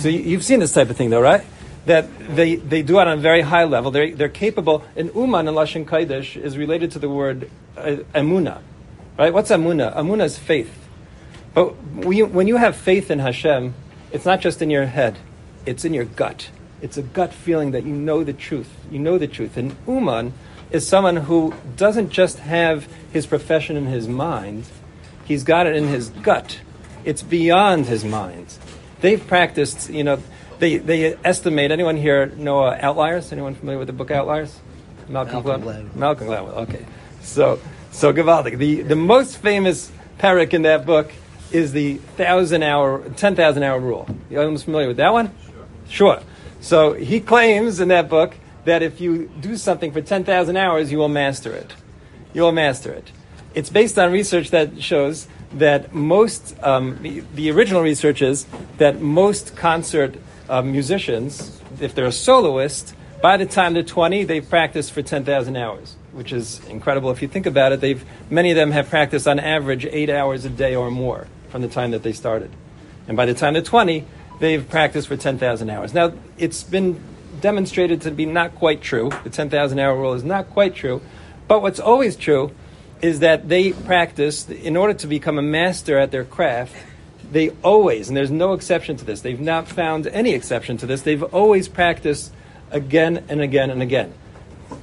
[0.00, 1.44] So you've seen this type of thing, though, right?
[1.86, 2.06] That
[2.36, 3.90] they, they do it on a very high level.
[3.90, 4.84] They're, they're capable.
[4.96, 7.96] And Uman in Lashon Kaidish is related to the word uh.
[9.16, 9.32] Right?
[9.32, 9.94] What's Amuna?
[9.94, 10.88] Amuna is faith.
[11.54, 11.68] But
[12.04, 13.74] when you have faith in Hashem,
[14.12, 15.18] it's not just in your head,
[15.66, 16.50] it's in your gut.
[16.82, 18.70] It's a gut feeling that you know the truth.
[18.90, 19.56] You know the truth.
[19.56, 20.34] And Uman
[20.74, 24.64] is someone who doesn't just have his profession in his mind,
[25.24, 26.58] he's got it in his gut.
[27.04, 28.58] It's beyond his mind.
[29.00, 30.20] They've practiced, you know,
[30.58, 33.30] they, they estimate, anyone here know uh, Outliers?
[33.30, 34.58] Anyone familiar with the book Outliers?
[35.08, 35.94] Malcolm Gladwell.
[35.94, 36.84] Malcolm Gladwell, okay.
[37.22, 37.60] So,
[37.92, 38.58] so Gavaldik.
[38.58, 41.12] The, the most famous parak in that book
[41.52, 44.08] is the thousand hour, 10,000 hour rule.
[44.28, 45.32] You almost familiar with that one?
[45.88, 46.16] Sure.
[46.16, 46.22] sure.
[46.60, 50.98] So he claims in that book that if you do something for 10,000 hours, you
[50.98, 51.74] will master it.
[52.32, 53.10] You will master it.
[53.54, 58.46] It's based on research that shows that most, um, the, the, original research is
[58.78, 60.16] that most concert
[60.48, 65.56] uh, musicians, if they're a soloist, by the time they're 20, they've practiced for 10,000
[65.56, 67.80] hours, which is incredible if you think about it.
[67.80, 71.62] They've, many of them have practiced on average eight hours a day or more from
[71.62, 72.50] the time that they started.
[73.06, 74.04] And by the time they're 20,
[74.40, 75.94] they've practiced for 10,000 hours.
[75.94, 77.00] Now, it's been
[77.44, 79.10] demonstrated to be not quite true.
[79.22, 81.02] The 10,000 hour rule is not quite true.
[81.46, 82.52] But what's always true
[83.02, 86.74] is that they practice, in order to become a master at their craft,
[87.30, 91.02] they always, and there's no exception to this, they've not found any exception to this,
[91.02, 92.32] they've always practiced
[92.70, 94.14] again and again and again.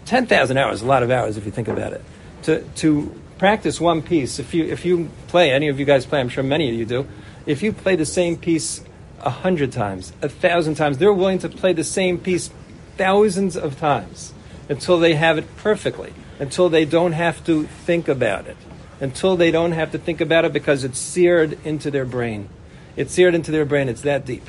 [0.05, 2.03] 10,000 hours is a lot of hours if you think about it.
[2.43, 6.19] To, to practice one piece, if you, if you play, any of you guys play,
[6.19, 7.07] I'm sure many of you do,
[7.47, 8.83] if you play the same piece
[9.23, 12.49] a hundred times, a thousand times, they're willing to play the same piece
[12.97, 14.33] thousands of times
[14.69, 18.57] until they have it perfectly, until they don't have to think about it,
[18.99, 22.49] until they don't have to think about it because it's seared into their brain.
[22.95, 24.43] It's seared into their brain, it's that deep.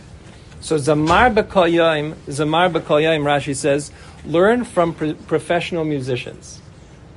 [0.60, 3.90] So Zamar B'Kol Yom, Zamar B'Kol Yom, Rashi says,
[4.24, 6.60] learn from pro- professional musicians.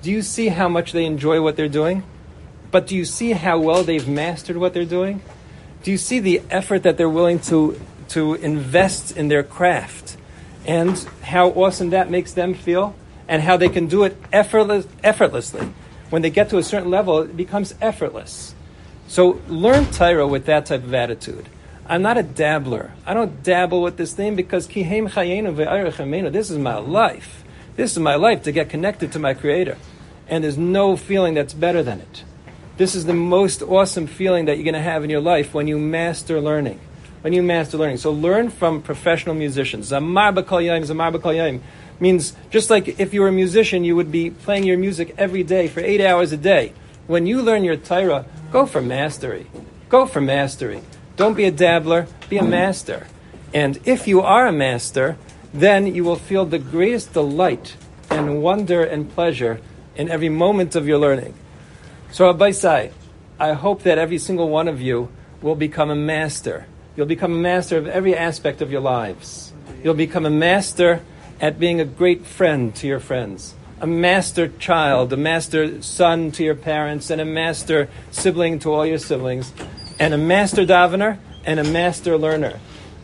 [0.02, 2.04] Do you see how much they enjoy what they're doing?
[2.72, 5.22] But do you see how well they've mastered what they're doing?
[5.86, 10.18] Do you see the effort that they're willing to, to invest in their craft?
[10.66, 12.96] And how awesome that makes them feel?
[13.28, 15.72] And how they can do it effortless, effortlessly.
[16.10, 18.56] When they get to a certain level, it becomes effortless.
[19.08, 21.50] So learn Torah with that type of attitude.
[21.86, 22.94] I'm not a dabbler.
[23.06, 27.44] I don't dabble with this thing because chayenu This is my life.
[27.76, 29.78] This is my life to get connected to my Creator,
[30.28, 32.24] and there's no feeling that's better than it.
[32.78, 35.66] This is the most awesome feeling that you're going to have in your life when
[35.66, 36.78] you master learning.
[37.22, 39.92] When you master learning, so learn from professional musicians.
[39.92, 41.62] Zamar b'kol zamar b'kol
[42.02, 45.42] means just like if you were a musician, you would be playing your music every
[45.42, 46.74] day for eight hours a day.
[47.08, 49.48] When you learn your Torah, go for mastery.
[49.88, 50.82] Go for mastery.
[51.16, 53.08] Don't be a dabbler, be a master.
[53.54, 55.16] And if you are a master,
[55.54, 57.78] then you will feel the greatest delight
[58.10, 59.62] and wonder and pleasure
[59.96, 61.34] in every moment of your learning.
[62.16, 62.94] So, Abaisai,
[63.42, 65.10] I hope that every single one of you
[65.42, 66.66] will become a master.
[66.96, 69.52] You'll become a master of every aspect of your lives.
[69.84, 71.02] You'll become a master
[71.42, 76.44] at being a great friend to your friends, a master child, a master son to
[76.46, 79.52] your parents, and a master sibling to all your siblings
[80.00, 82.62] and a master davener and a master learner.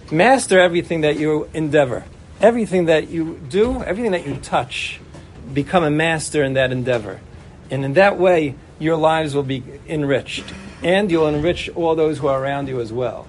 [0.09, 2.05] Master everything that you endeavor,
[2.39, 5.01] everything that you do, everything that you touch.
[5.53, 7.19] Become a master in that endeavor.
[7.69, 10.53] And in that way, your lives will be enriched.
[10.83, 13.27] And you'll enrich all those who are around you as well.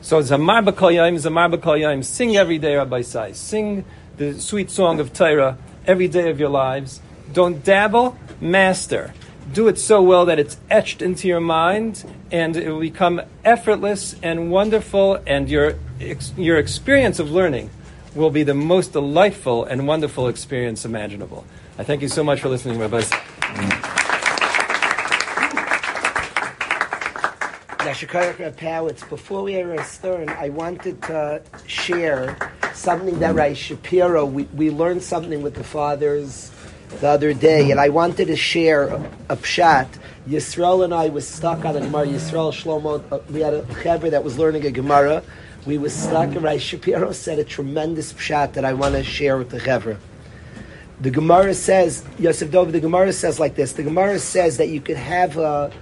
[0.00, 3.32] So Zamar B'Kol Yom, Zamar B'Kol Yom, sing every day, Rabbi Sai.
[3.32, 3.84] Sing
[4.16, 7.00] the sweet song of Torah every day of your lives.
[7.32, 9.12] Don't dabble, master
[9.52, 14.16] do it so well that it's etched into your mind and it will become effortless
[14.22, 15.74] and wonderful, and your,
[16.36, 17.70] your experience of learning
[18.14, 21.44] will be the most delightful and wonderful experience imaginable.
[21.78, 23.02] I thank you so much for listening, Rabbi.
[27.94, 32.36] Before we ever start, I wanted to share
[32.72, 36.50] something that Rai Shapiro, we, we learned something with the fathers
[37.00, 38.96] the other day, and I wanted to share a,
[39.28, 39.86] a pshat.
[40.28, 42.06] Yisrael and I was stuck on a Gemara.
[42.06, 45.22] Yisrael Shlomo, uh, we had a chaver that was learning a Gemara.
[45.64, 49.38] We were stuck, and Rai Shapiro said a tremendous pshat that I want to share
[49.38, 49.98] with the chaver.
[51.00, 53.72] The Gemara says, Yosef Dov, the Gemara says like this.
[53.72, 55.72] The Gemara says that you could have a,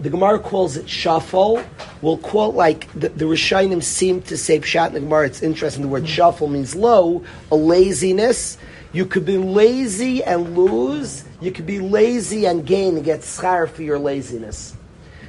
[0.00, 1.62] the Gemara calls it shuffle.
[2.00, 5.26] We'll it like the, the Rishonim seem to say pshat in the Gemara.
[5.26, 5.82] It's interesting.
[5.82, 8.56] The word shuffle means low, a laziness.
[8.92, 11.24] You could be lazy and lose.
[11.40, 14.74] You could be lazy and gain and get schar for your laziness.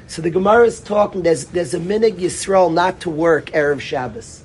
[0.07, 1.21] So the Gemara is talking.
[1.21, 4.43] There's there's a minhag Yisrael not to work erev Shabbos.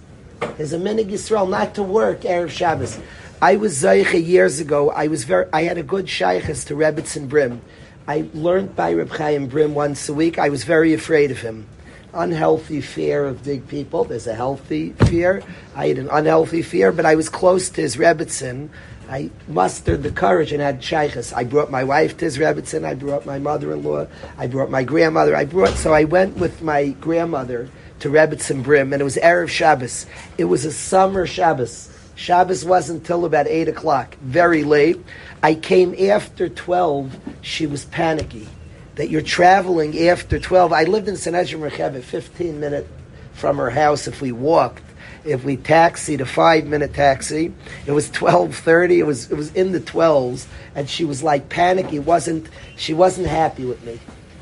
[0.57, 2.99] There's a minhag Yisrael not to work erev Shabbos.
[3.41, 4.91] I was Zaycha years ago.
[4.91, 5.47] I was very.
[5.53, 7.63] I had a good shaykhs to Rebbitzin Brim.
[8.09, 10.39] I learned by Reb Chaim Brim once a week.
[10.39, 11.67] I was very afraid of him.
[12.15, 14.05] Unhealthy fear of big people.
[14.05, 15.43] There's a healthy fear.
[15.75, 18.69] I had an unhealthy fear, but I was close to his Rebbitzin.
[19.11, 21.33] I mustered the courage and had shaykhs.
[21.33, 22.85] I brought my wife to his Rebbitzin.
[22.85, 24.07] I brought my mother-in-law.
[24.39, 25.35] I brought my grandmother.
[25.35, 27.69] I brought so I went with my grandmother
[28.01, 30.07] to Rebbitzin Brim, and it was erev Shabbos.
[30.39, 31.91] It was a summer Shabbos.
[32.17, 35.01] Shabbos wasn't till about eight o'clock, very late.
[35.43, 37.17] I came after twelve.
[37.43, 38.49] She was panicky
[38.97, 40.73] that you're traveling after twelve.
[40.73, 42.89] I lived in Sanhedria Murchevet, fifteen minute
[43.33, 44.83] from her house if we walked
[45.27, 47.53] if we taxied a five minute taxi,
[47.87, 49.01] it was twelve thirty.
[49.01, 51.99] It was it was in the twelves, and she was like panicky.
[51.99, 54.01] wasn't She wasn't happy with me.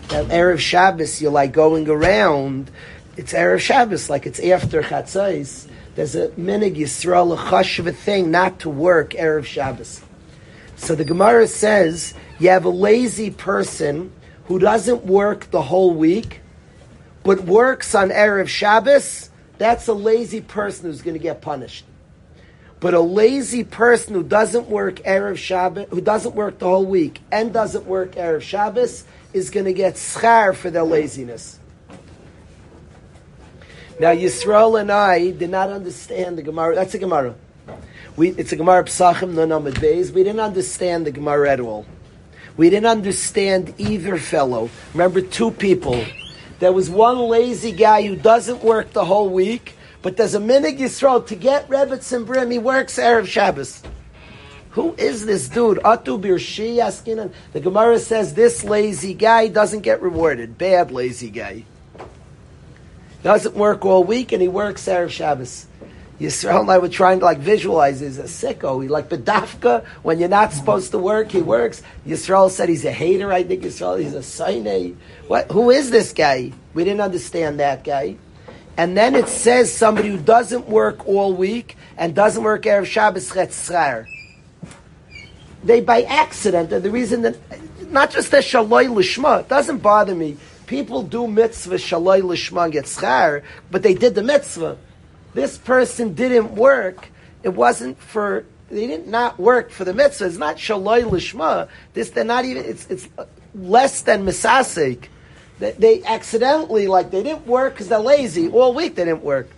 [0.09, 2.71] That erev Shabbos, you're like going around.
[3.17, 5.69] It's erev Shabbos, like it's after Chatzais.
[5.95, 10.03] There's a minhag Yisrael a chashva thing not to work erev Shabbos.
[10.77, 14.13] So the Gemara says you have a lazy person
[14.47, 16.41] who doesn't work the whole week,
[17.23, 21.85] but works on erev Shabbos that's a lazy person who's going to get punished.
[22.81, 27.21] But a lazy person who doesn't work Erev Shabbos, who doesn't work the whole week
[27.31, 31.59] and doesn't work Erev Shabbos, is going to get schar for their laziness.
[34.01, 36.75] Now, Yisrael and I did not understand the Gemara.
[36.75, 37.35] That's a Gemara.
[38.17, 40.11] We, it's a Gemara Psachim, no Namad Beis.
[40.11, 41.87] We didn't understand the Gemara at all.
[42.57, 44.71] We didn't understand either fellow.
[44.93, 46.05] Remember, two people
[46.61, 50.79] there was one lazy guy who doesn't work the whole week, but there's a minhag
[50.79, 52.51] Yisrael to get Rebbetzin and Brim.
[52.51, 53.83] He works Erev Shabbos.
[54.71, 55.79] Who is this dude?
[55.79, 57.33] Atu Birshi Askinan.
[57.53, 60.57] The Gemara says this lazy guy doesn't get rewarded.
[60.57, 61.65] Bad lazy guy.
[63.25, 65.67] Doesn't work all week and he works Erev Shabbos.
[66.21, 68.01] Yisrael and I were trying to like visualize.
[68.01, 68.83] He's a sicko.
[68.83, 69.83] He like bedafka.
[70.03, 71.83] When you're not supposed to work, he works.
[72.07, 73.33] Yisrael said he's a hater.
[73.33, 74.95] I think Yisrael he's a saine.
[75.27, 75.51] What?
[75.51, 76.53] Who is this guy?
[76.75, 78.17] We didn't understand that guy.
[78.77, 83.31] And then it says somebody who doesn't work all week and doesn't work erev Shabbos
[83.31, 84.07] chetzrar.
[85.65, 87.39] They by accident, and the reason that
[87.91, 90.37] not just the shaloi lishma, it doesn't bother me.
[90.67, 94.79] People do mitzvah shaloi lishma get schar, but they did the mitzvah
[95.35, 97.09] this person didn't work,
[97.43, 100.27] it wasn't for they didn't not work for the mitzvah.
[100.27, 101.69] It's not shaloi lishma.
[101.93, 102.65] This they're not even.
[102.65, 103.09] It's it's
[103.55, 105.09] less than misasik.
[105.59, 108.95] They, they accidentally like they didn't work because they're lazy all week.
[108.95, 109.51] They didn't work,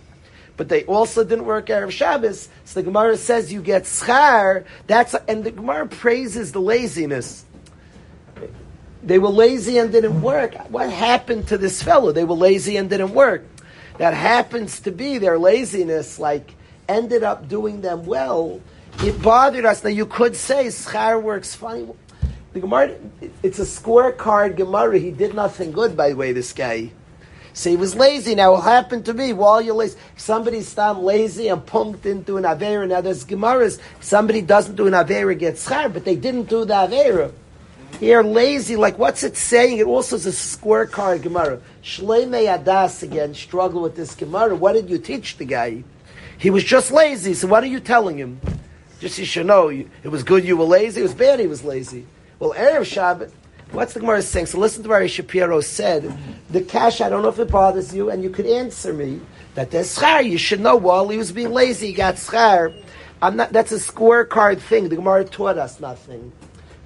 [0.57, 2.49] but they also didn't work erev Shabbos.
[2.65, 4.65] So the Gemara says you get schar.
[4.87, 7.45] That's and the Gemara praises the laziness.
[9.07, 10.53] They were lazy and didn't work.
[10.69, 12.11] What happened to this fellow?
[12.11, 13.43] They were lazy and didn't work
[13.97, 16.53] that happens to be their laziness, like
[16.87, 18.61] ended up doing them well,
[18.99, 19.83] it bothered us.
[19.83, 21.93] Now you could say schar works fine.
[22.53, 22.95] The Gemara,
[23.43, 24.97] it's a scorecard Gemara.
[24.97, 26.31] He did nothing good, by the way.
[26.31, 26.91] This guy.
[27.53, 28.35] So he was lazy.
[28.35, 32.43] Now it happened to be while you're lazy, somebody stopped lazy and pumped into an
[32.43, 32.87] avera.
[32.87, 33.79] Now there's Gemaras.
[33.99, 37.31] Somebody doesn't do an avera gets schar, but they didn't do the avera.
[37.99, 39.79] Here, lazy, like what's it saying?
[39.79, 41.59] It also is a scorecard Gemara.
[41.81, 44.55] Shleimei Adas again struggle with this Gemara.
[44.55, 45.83] What did you teach the guy?
[46.37, 47.33] He was just lazy.
[47.33, 48.39] So what are you telling him?
[48.99, 50.99] Just you should know, it was good you were lazy.
[50.99, 52.05] It was bad he was lazy.
[52.37, 53.31] Well, erev Shabbat.
[53.71, 54.45] What's the Gemara saying?
[54.45, 56.15] So listen to what Shapiro said.
[56.51, 59.19] The cash, I don't know if it bothers you, and you could answer me
[59.55, 60.23] that there's schar.
[60.23, 62.79] You should know while he was being lazy, he got schar.
[63.23, 63.51] I'm not.
[63.51, 64.87] That's a scorecard thing.
[64.87, 66.31] The Gemara taught us nothing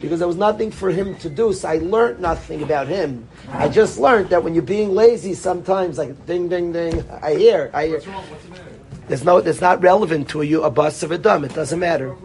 [0.01, 1.53] because there was nothing for him to do.
[1.53, 3.27] So I learned nothing about him.
[3.49, 7.07] I just learned that when you're being lazy, sometimes like ding, ding, ding.
[7.21, 7.93] I hear, I hear.
[7.95, 8.23] What's wrong?
[8.23, 8.65] What's the matter?
[9.07, 11.45] There's no, it's not relevant to you a bus of a dumb.
[11.45, 12.15] It doesn't matter.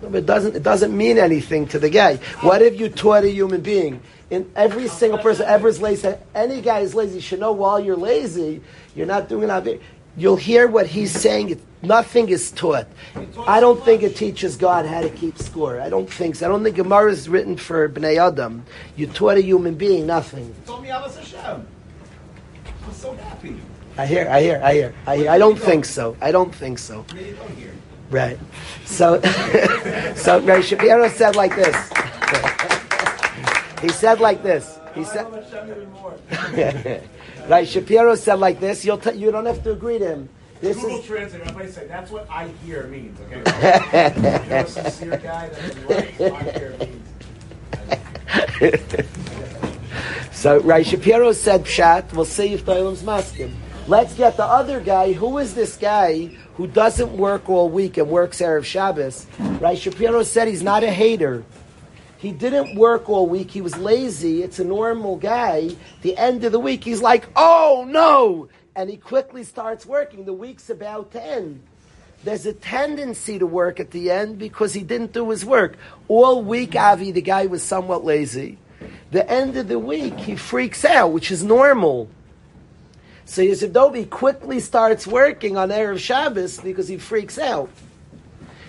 [0.00, 0.56] No, it doesn't.
[0.56, 2.16] It doesn't mean anything to the guy.
[2.40, 4.00] What if you taught a human being?
[4.30, 6.14] In every single person ever is lazy.
[6.34, 7.16] Any guy is lazy.
[7.16, 8.60] You should know while you're lazy,
[8.94, 9.82] you're not doing it.
[10.16, 11.60] You'll hear what he's saying.
[11.82, 12.86] Nothing is taught.
[13.46, 15.80] I don't think it teaches God how to keep score.
[15.80, 16.46] I don't think so.
[16.46, 18.64] I don't think Gemara is written for Bnei Adam.
[18.96, 20.54] You taught a human being nothing.
[20.66, 21.66] Told me Abbas Hashem.
[22.84, 23.56] I'm so happy.
[23.96, 25.30] I hear, I hear, I hear, I hear.
[25.30, 26.16] I don't think so.
[26.20, 27.04] I don't think so.
[28.10, 28.38] Right.
[28.84, 29.20] So,
[30.16, 31.76] so Ray Shapiro said like this.
[33.82, 34.78] he said like this.
[34.94, 35.26] He said.
[37.48, 37.68] right.
[37.68, 38.84] Shapiro said like this.
[38.84, 40.28] You'll t- you don't have to agree to him.
[40.60, 41.42] This Google is, Translate.
[41.42, 43.18] Everybody say that's what I hear means.
[43.20, 43.36] Okay.
[44.48, 45.48] You're a sincere guy.
[45.48, 47.04] That's what I hear means.
[50.32, 52.12] so Ray Shapiro said pshat.
[52.12, 53.56] We'll see if Olam's masking.
[53.86, 55.12] Let's get the other guy.
[55.12, 59.26] Who is this guy who doesn't work all week and works Erev Shabbos?
[59.38, 61.44] Ray Shapiro said he's not a hater.
[62.18, 63.50] He didn't work all week.
[63.50, 64.42] He was lazy.
[64.42, 65.70] It's a normal guy.
[66.02, 68.48] The end of the week, he's like, oh no!
[68.78, 70.24] And he quickly starts working.
[70.24, 71.62] The week's about to end.
[72.22, 75.76] There's a tendency to work at the end because he didn't do his work.
[76.06, 78.56] All week, Avi, the guy was somewhat lazy.
[79.10, 82.08] The end of the week, he freaks out, which is normal.
[83.24, 87.70] So Yisrael quickly starts working on Erev Shabbos because he freaks out.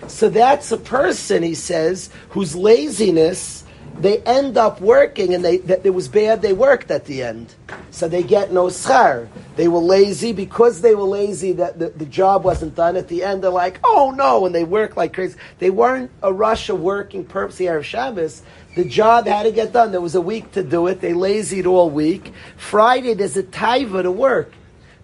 [0.08, 3.64] So that's a person, he says, whose laziness
[3.96, 7.54] they end up working and they that it was bad they worked at the end
[7.90, 9.28] so they get no schar.
[9.56, 10.32] They were lazy.
[10.32, 13.80] Because they were lazy that the, the job wasn't done at the end they're like
[13.84, 15.36] oh no and they work like crazy.
[15.58, 18.42] They weren't a rush of working purposely of Shabbos.
[18.76, 19.90] The job had to get done.
[19.92, 21.00] There was a week to do it.
[21.00, 22.32] They lazied all week.
[22.56, 24.52] Friday there's a taiva to work.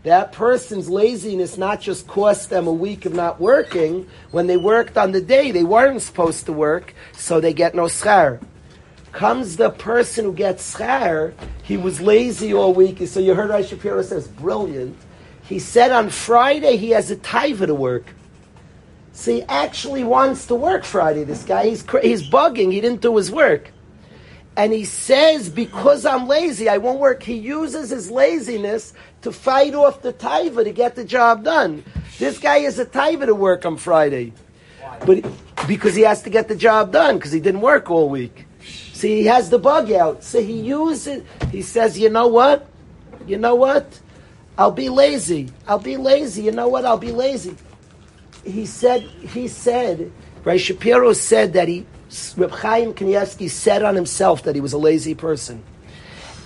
[0.04, 4.08] That person's laziness not just cost them a week of not working.
[4.30, 7.84] When they worked on the day they weren't supposed to work so they get no
[7.84, 8.40] schar
[9.16, 12.98] comes the person who gets schar, he was lazy all week.
[13.08, 14.96] So you heard Rav Shapiro says, brilliant.
[15.42, 18.04] He said on Friday he has a taiva to work.
[19.12, 21.68] So he actually wants to work Friday, this guy.
[21.68, 22.70] He's, he's bugging.
[22.70, 23.70] He didn't do his work.
[24.54, 27.22] And he says, because I'm lazy, I won't work.
[27.22, 28.92] He uses his laziness
[29.22, 31.84] to fight off the taiva to get the job done.
[32.18, 34.34] This guy has a taiva to work on Friday.
[35.06, 35.24] But
[35.66, 38.45] because he has to get the job done, because he didn't work all week.
[38.96, 40.24] See, he has the bug out.
[40.24, 41.22] So he uses,
[41.52, 42.66] he says, you know what?
[43.26, 44.00] You know what?
[44.56, 45.50] I'll be lazy.
[45.68, 46.44] I'll be lazy.
[46.44, 46.86] You know what?
[46.86, 47.54] I'll be lazy.
[48.42, 50.10] He said, he said,
[50.44, 51.84] Ray Shapiro said that he,
[52.38, 55.62] Reb Chaim Kanievsky said on himself that he was a lazy person.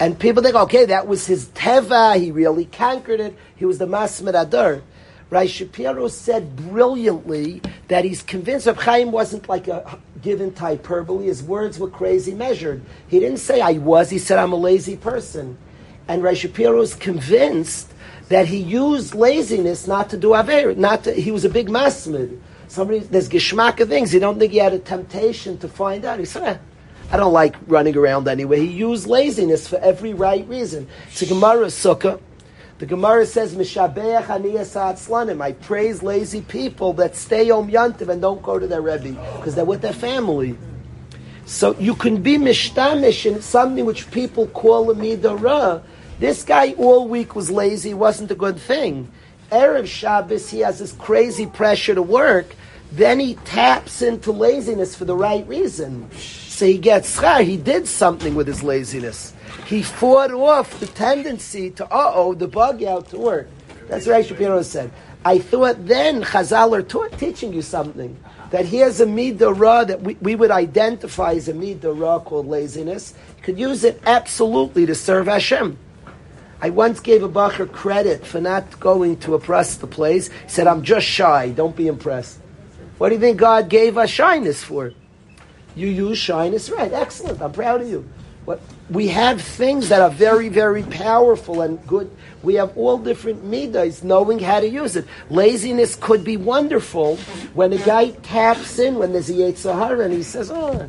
[0.00, 2.20] And people think, okay, that was his teva.
[2.20, 3.36] He really conquered it.
[3.54, 4.82] He was the masmid adar.
[5.30, 11.26] Rai Shapiro said brilliantly that he's convinced Reb Chaim wasn't like a given hyperbole.
[11.26, 12.82] His words were crazy measured.
[13.06, 14.10] He didn't say I was.
[14.10, 15.56] He said I'm a lazy person.
[16.08, 17.92] And Rai Shapiro is convinced
[18.28, 20.74] that he used laziness not to do aver.
[20.74, 22.40] Not to, he was a big masmid.
[22.66, 24.12] Somebody there's geshmak of things.
[24.12, 26.18] You don't think he had a temptation to find out.
[26.18, 26.42] He said.
[26.42, 26.58] Eh,
[27.12, 28.60] I don't like running around anyway.
[28.60, 30.86] He used laziness for every right reason.
[31.08, 32.20] It's a Gemara Sukkah.
[32.80, 38.42] The Gemara says, "Mishabeach aniyas I praise lazy people that stay om yantiv and don't
[38.42, 40.56] go to their rebbe because they're with their family.
[41.44, 45.82] So you can be mishtamish in something which people call a midara.
[46.20, 47.92] This guy all week was lazy.
[47.92, 49.08] wasn't a good thing.
[49.52, 52.54] Erev Shabbos, he has this crazy pressure to work.
[52.92, 56.08] Then he taps into laziness for the right reason.
[56.16, 57.44] So he gets schar.
[57.44, 59.34] He did something with his laziness.
[59.66, 63.48] He fought off the tendency to, uh oh, the bug out to work.
[63.88, 64.90] That's what Shapiro said.
[65.24, 68.18] I thought then Chazal are taught, teaching you something.
[68.50, 73.14] That here's a midah that we, we would identify as a midah called laziness.
[73.42, 75.78] Could use it absolutely to serve Hashem.
[76.62, 80.28] I once gave a bacher credit for not going to oppress the place.
[80.28, 82.38] He said, I'm just shy, don't be impressed.
[82.98, 84.92] What do you think God gave us shyness for?
[85.74, 86.92] You use shyness right.
[86.92, 87.40] Excellent.
[87.40, 88.06] I'm proud of you.
[88.44, 88.60] But
[88.90, 92.10] we have things that are very, very powerful and good.
[92.42, 95.06] We have all different midas, knowing how to use it.
[95.30, 97.16] Laziness could be wonderful
[97.54, 100.88] when a guy taps in when there's a Yetzirah and he says, "Oh,"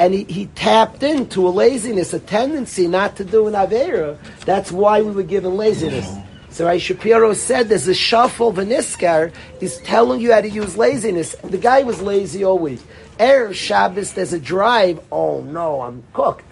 [0.00, 4.18] and he, he tapped into a laziness, a tendency not to do an avera.
[4.44, 6.12] That's why we were given laziness.
[6.50, 11.36] So Rai Shapiro said there's a shuffle, Vaniskar is telling you how to use laziness.
[11.44, 12.80] The guy was lazy all week.
[13.18, 15.00] Erev Shabbos, there's a drive.
[15.10, 16.44] Oh no, I'm cooked.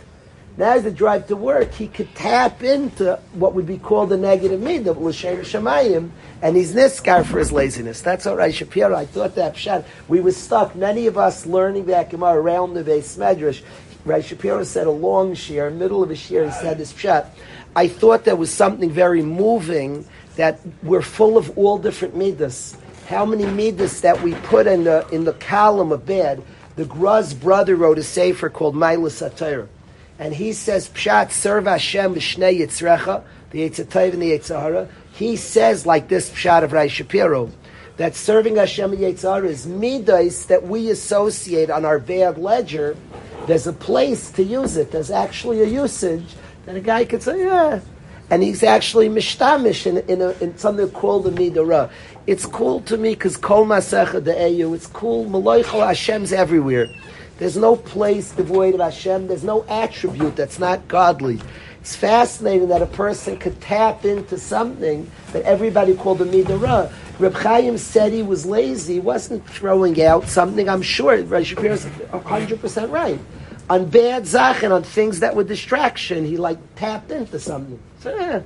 [0.56, 4.16] Now as the drive to work, he could tap into what would be called the
[4.16, 6.10] negative midah, l'shem shemayim,
[6.40, 8.00] and he's niskar for his laziness.
[8.00, 8.96] That's all right, Shapiro.
[8.96, 9.84] I thought that pshat.
[10.08, 10.74] We were stuck.
[10.74, 13.62] Many of us learning that Gemara around the base medrash.
[14.06, 17.28] Rai Shapiro said a long shir, middle of a shir, he said this pshat.
[17.74, 20.06] I thought there was something very moving
[20.36, 22.76] that we're full of all different midas.
[23.08, 26.42] How many midas that we put in the in the column of bed?
[26.76, 29.68] The Gra's brother wrote a sefer called Maalos HaTorah,
[30.18, 34.88] and he says Pshat serve Hashem b'shnei yitzrecha, the Yitzatayv and the Yitzhara.
[35.12, 37.50] He says like this Pshat of Rai Shapiro
[37.96, 42.96] that serving Hashem and Yitzhara is midas that we associate on our bad ledger.
[43.46, 44.90] There's a place to use it.
[44.90, 46.34] There's actually a usage
[46.66, 47.80] that a guy could say, yeah.
[48.28, 51.90] And he's actually mishtamish in, in, a, in something called the midara.
[52.26, 54.74] It's cool to me because kol masecha de eyu.
[54.74, 55.26] It's cool.
[55.26, 56.88] Maloichel Hashem's everywhere.
[57.38, 59.28] There's no place devoid of Hashem.
[59.28, 61.40] There's no attribute that's not godly.
[61.80, 66.92] It's fascinating that a person could tap into something that everybody called the midara.
[67.20, 68.94] Reb Chaim said he was lazy.
[68.94, 70.68] He wasn't throwing out something.
[70.68, 73.20] I'm sure Rav Shapiro is 100% right
[73.68, 77.78] on bad zachen, on things that were distraction, he like tapped into something.
[78.00, 78.44] So,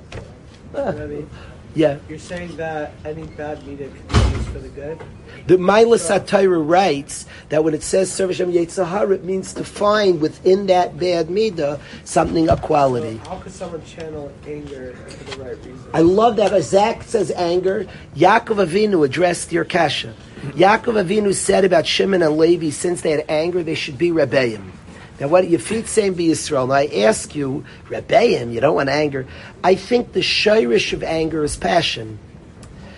[1.75, 1.99] yeah.
[2.09, 5.01] You're saying that any bad media can be used for the good?
[5.47, 10.21] The Maila Satira writes that when it says Service Servisham Yetzahar, it means to find
[10.21, 13.19] within that bad midah something of quality.
[13.23, 15.89] So how could someone channel anger for the right reason?
[15.93, 16.61] I love that.
[16.61, 17.87] Zach says anger.
[18.15, 20.13] Yaakov Avinu addressed your kasha.
[20.41, 24.71] Yaakov Avinu said about Shimon and Levi, since they had anger, they should be rebbeim.
[25.19, 26.67] Now, what your feet saying be Yisrael?
[26.67, 29.27] Now, I ask you, Rebbeim, you don't want anger.
[29.63, 32.17] I think the shirish of anger is passion.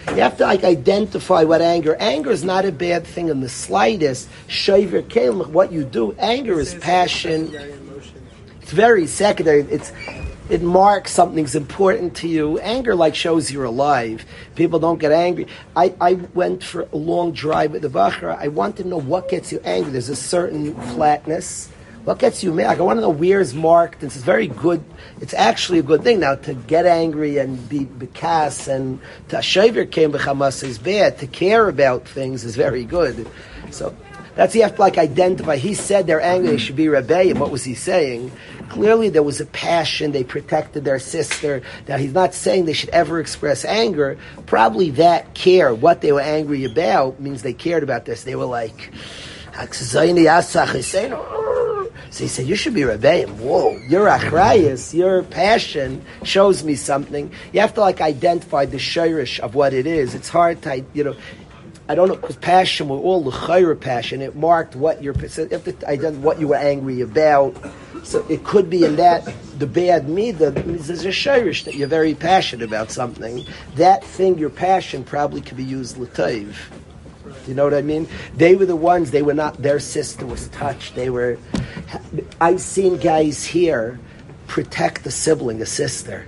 [0.09, 1.95] You have to like identify what anger.
[1.99, 4.29] Anger is not a bad thing in the slightest.
[4.47, 6.13] Shaver kelim, what you do.
[6.19, 7.53] Anger is passion.
[8.61, 9.61] It's very secondary.
[9.61, 9.91] It's
[10.49, 12.59] it marks something's important to you.
[12.59, 14.25] Anger like shows you're alive.
[14.55, 15.47] People don't get angry.
[15.75, 18.37] I, I went for a long drive with the Bachra.
[18.37, 19.93] I want to know what gets you angry.
[19.93, 21.69] There's a certain flatness
[22.03, 22.77] what gets you mad?
[22.77, 24.03] I want to know where is marked.
[24.03, 24.83] It's very good.
[25.21, 28.99] It's actually a good thing now to get angry and be bekas and
[29.29, 31.19] to shaver came b'chamas is bad.
[31.19, 33.27] To care about things is very good.
[33.71, 33.95] So
[34.35, 35.55] that's you have to like identify.
[35.55, 36.51] He said they're angry.
[36.51, 37.39] They should be rebellion.
[37.39, 38.33] What was he saying?
[38.67, 40.11] Clearly, there was a passion.
[40.11, 41.61] They protected their sister.
[41.87, 44.17] Now he's not saying they should ever express anger.
[44.45, 48.23] Probably that care, what they were angry about, means they cared about this.
[48.23, 48.91] They were like.
[52.09, 53.29] So he said, you should be Rebbeim.
[53.37, 57.31] Whoa, your achrayas, your passion shows me something.
[57.51, 60.15] You have to like identify the shirish of what it is.
[60.15, 61.15] It's hard to, you know,
[61.89, 64.21] I don't know because passion were all the chayra passion.
[64.21, 65.13] It marked what your
[65.85, 67.57] I done what you were angry about.
[68.03, 69.25] So it could be in that
[69.59, 73.45] the bad midah is a shirish that you're very passionate about something.
[73.75, 76.55] That thing, your passion, probably could be used latayv.
[77.47, 78.07] You know what I mean?
[78.35, 79.11] They were the ones.
[79.11, 79.61] They were not.
[79.61, 80.95] Their sister was touched.
[80.95, 81.37] They were.
[82.39, 83.99] I've seen guys here
[84.47, 86.27] protect a sibling, a sister,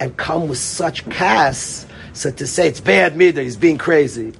[0.00, 1.88] and come with such cast.
[2.12, 4.34] So to say it's bad midah, he's being crazy.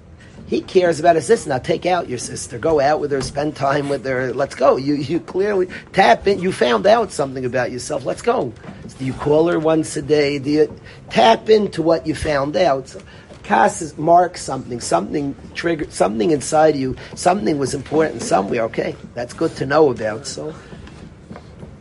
[0.47, 1.51] He cares about his sister.
[1.51, 2.57] Now take out your sister.
[2.59, 3.21] Go out with her.
[3.21, 4.33] Spend time with her.
[4.33, 4.77] Let's go.
[4.77, 6.39] You you clearly tap in.
[6.39, 8.05] You found out something about yourself.
[8.05, 8.53] Let's go.
[8.99, 10.39] Do you call her once a day?
[10.39, 10.81] Do you
[11.11, 12.89] tap into what you found out?
[12.89, 13.01] So,
[13.47, 18.63] Kas is mark something, something triggered, something inside you, something was important somewhere.
[18.63, 20.27] Okay, that's good to know about.
[20.27, 20.53] So,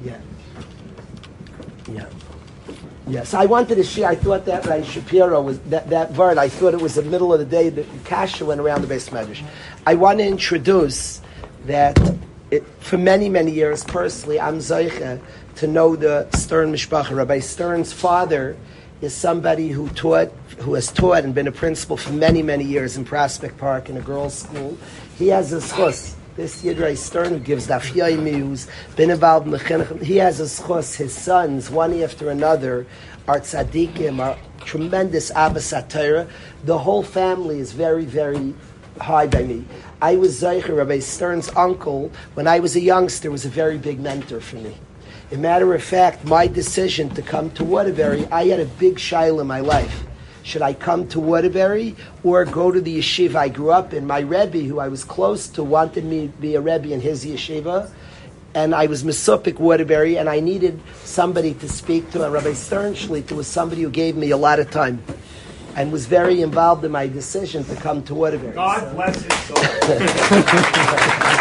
[0.03, 0.19] yeah,
[1.91, 2.05] yeah.
[3.07, 4.07] Yes, I wanted to share.
[4.07, 6.37] I thought that Rai Shapiro was that, that word.
[6.37, 9.09] I thought it was the middle of the day that Kasha went around the base
[9.09, 9.43] medrash.
[9.87, 11.19] I want to introduce
[11.65, 11.99] that
[12.51, 15.19] it, for many many years personally, I'm Zeicha
[15.55, 17.15] to know the Stern Mishpacha.
[17.15, 18.55] Rabbi Stern's father
[19.01, 22.97] is somebody who taught, who has taught and been a principal for many many years
[22.97, 24.77] in Prospect Park in a girls' school.
[25.17, 29.53] He has a schus this Yidrei Stern who gives Daf Yomi, who's been involved in
[29.53, 32.85] the chinuch, he has a schos, his sons, one after another,
[33.25, 36.27] are tzaddikim, are tremendous Abbas Torah.
[36.65, 38.53] The whole family is very, very
[38.99, 39.65] high by me.
[40.01, 44.01] I was Zeicher, Rabbi Stern's uncle, when I was a youngster, was a very big
[44.01, 44.75] mentor for me.
[45.31, 49.39] A matter of fact, my decision to come to Waterbury, I had a big shail
[49.39, 50.04] in my life.
[50.45, 54.05] Should I come to Waterbury or go to the yeshiva I grew up in?
[54.05, 57.25] My Rebbe, who I was close to, wanted me to be a Rebbe in his
[57.25, 57.89] yeshiva.
[58.53, 62.23] And I was Mesupik Waterbury, and I needed somebody to speak to.
[62.23, 65.03] And Rabbi Sternschlitt was somebody who gave me a lot of time
[65.75, 68.53] and was very involved in my decision to come to Waterbury.
[68.53, 68.93] God so.
[68.93, 71.31] bless his soul.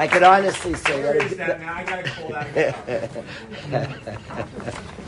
[0.00, 1.36] I could honestly say Where that.
[1.36, 1.74] that now?
[1.74, 3.10] I gotta call that.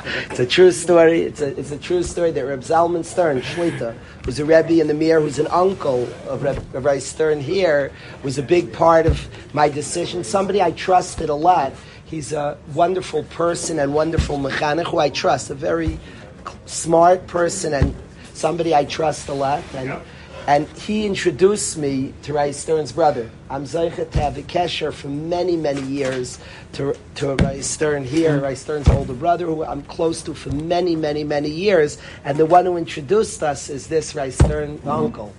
[0.30, 1.22] it's a true story.
[1.22, 4.88] It's a, it's a true story that Reb Zalman Stern, Shlita, who's a Rebbe in
[4.88, 7.90] the Mir, who's an uncle of Reb, Rabbi Stern here,
[8.22, 10.24] was a big part of my decision.
[10.24, 11.72] Somebody I trusted a lot.
[12.04, 15.48] He's a wonderful person and wonderful mechanic who I trust.
[15.48, 15.98] A very
[16.66, 17.94] smart person and
[18.34, 19.64] somebody I trust a lot.
[19.74, 20.06] And yep.
[20.46, 23.30] And he introduced me to Ray Stern's brother.
[23.48, 26.40] I'm Zeichet to have a kesher for many, many years
[26.72, 30.96] to, to Ray Stern here, Ray Stern's older brother, who I'm close to for many,
[30.96, 31.98] many, many years.
[32.24, 35.32] And the one who introduced us is this Ray Stern uncle.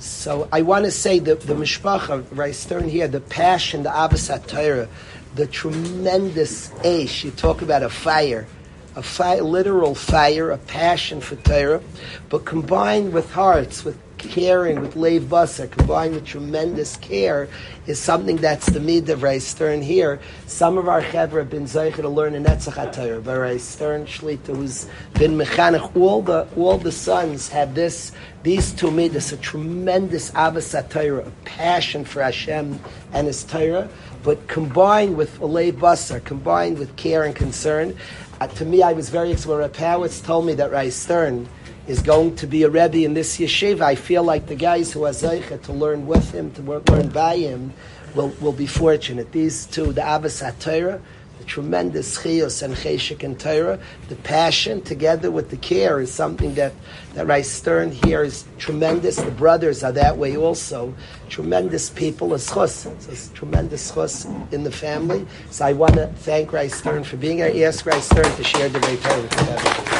[0.00, 4.30] So I want to say that the mishpacha, Ray Stern here, the passion, the Abbas
[4.48, 4.88] Torah,
[5.36, 8.48] the tremendous ash, you talk about a fire,
[8.96, 11.80] a fire, literal fire, a passion for Torah,
[12.28, 17.48] but combined with hearts, with caring with Lev Basar, combined with tremendous care,
[17.86, 20.20] is something that's the mid of Stern here.
[20.46, 24.06] Some of our chevra have been zeicher to learn in Netzach HaTorah, but Ray Stern
[24.06, 28.12] Shlita, who's been mechanich, all the, all the sons have this,
[28.42, 32.78] these two midas, a tremendous Abbas HaTorah, a passion for Hashem
[33.12, 33.88] and His Torah,
[34.22, 37.96] but combined with Lev Basar, combined with care and concern,
[38.40, 39.72] uh, to me, I was very excited.
[39.74, 41.46] Powitz told me that Ray Stern,
[41.90, 45.06] is going to be a Rebbe in this yeshiva, I feel like the guys who
[45.06, 47.72] are Zeicha to learn with him, to learn by him,
[48.14, 49.32] will, will be fortunate.
[49.32, 51.00] These two, the Abbas HaTorah,
[51.38, 56.54] the tremendous chiyus and cheshik and Torah, the passion together with the care is something
[56.54, 56.72] that,
[57.14, 59.16] that Rai Stern here is tremendous.
[59.16, 60.94] The brothers are that way also.
[61.28, 62.86] Tremendous people, a schus.
[63.08, 65.26] It's a tremendous schus in the family.
[65.50, 67.66] So I want to thank Rai Stern for being here.
[67.66, 69.99] Ask Rai Stern to share the Torah together.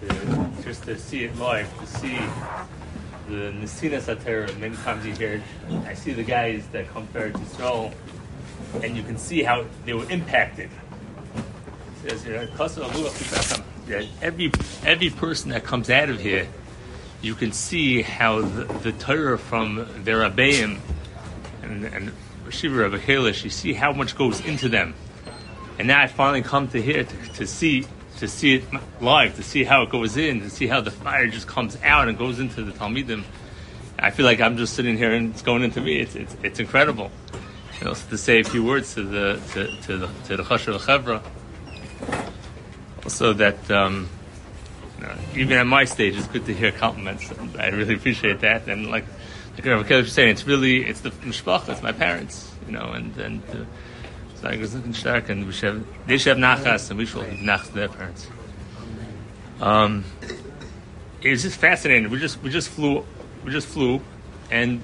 [0.00, 2.18] To, just to see it live, to see
[3.28, 4.56] the Nesina Satira.
[4.58, 5.42] Many times you hear,
[5.86, 7.92] I see the guys that come to Israel,
[8.82, 10.70] and you can see how they were impacted.
[14.22, 14.52] Every
[14.84, 16.46] every person that comes out of here,
[17.22, 20.78] you can see how the, the Torah from their Abayim
[21.62, 22.12] and, and
[22.50, 24.94] Shiva of Kalish, you see how much goes into them.
[25.78, 27.86] And now I finally come to here to, to see
[28.18, 28.64] to see it
[29.00, 32.08] live, to see how it goes in, to see how the fire just comes out
[32.08, 33.24] and goes into the Talmidim.
[33.98, 36.00] I feel like I'm just sitting here and it's going into me.
[36.00, 37.10] It's it's, it's incredible.
[37.78, 40.42] You know, so to say a few words to the to, to the to the
[40.42, 41.22] Chashav Chevra.
[43.04, 44.08] Also, that um,
[44.98, 47.32] you know, even at my stage, it's good to hear compliments.
[47.58, 48.68] I really appreciate that.
[48.68, 49.04] And like
[49.56, 53.16] like Rabbi was saying, it's really it's the mishpacha, it's my parents, you know, and
[53.16, 53.42] and.
[53.50, 53.64] Uh,
[54.42, 57.38] Was looking stark, and we should have, they should have nachas, and we should have
[57.38, 58.26] nachas to their parents.
[59.60, 60.04] Um,
[61.20, 62.08] it was just fascinating.
[62.10, 63.04] We just we just flew,
[63.44, 64.00] we just flew,
[64.50, 64.80] and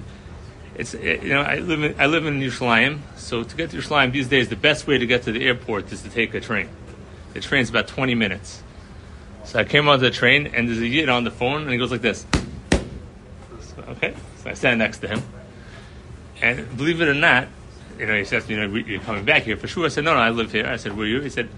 [0.75, 3.77] it's it, you know I live in I live in Yerushalayim, so to get to
[3.77, 6.41] Yerushalayim these days, the best way to get to the airport is to take a
[6.41, 6.69] train.
[7.33, 8.61] The train's about twenty minutes.
[9.45, 11.77] So I came onto the train, and there's a yid on the phone, and he
[11.77, 12.25] goes like this.
[13.61, 15.23] So, okay, so I stand next to him,
[16.41, 17.47] and believe it or not,
[17.99, 19.85] you know, he says, you know, you're coming back here for sure.
[19.85, 20.67] I said, no, no, I live here.
[20.67, 21.21] I said, where are you?
[21.21, 21.49] He said,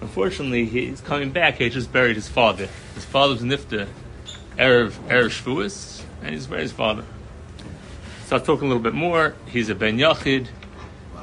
[0.00, 1.56] unfortunately, he's coming back.
[1.56, 2.68] He just buried his father.
[2.94, 3.86] His father was nifta,
[4.56, 7.04] Erev, Erev Shavuos, and he's buried his father.
[8.26, 9.34] Start talking a little bit more.
[9.46, 10.48] He's a Ben Yachid.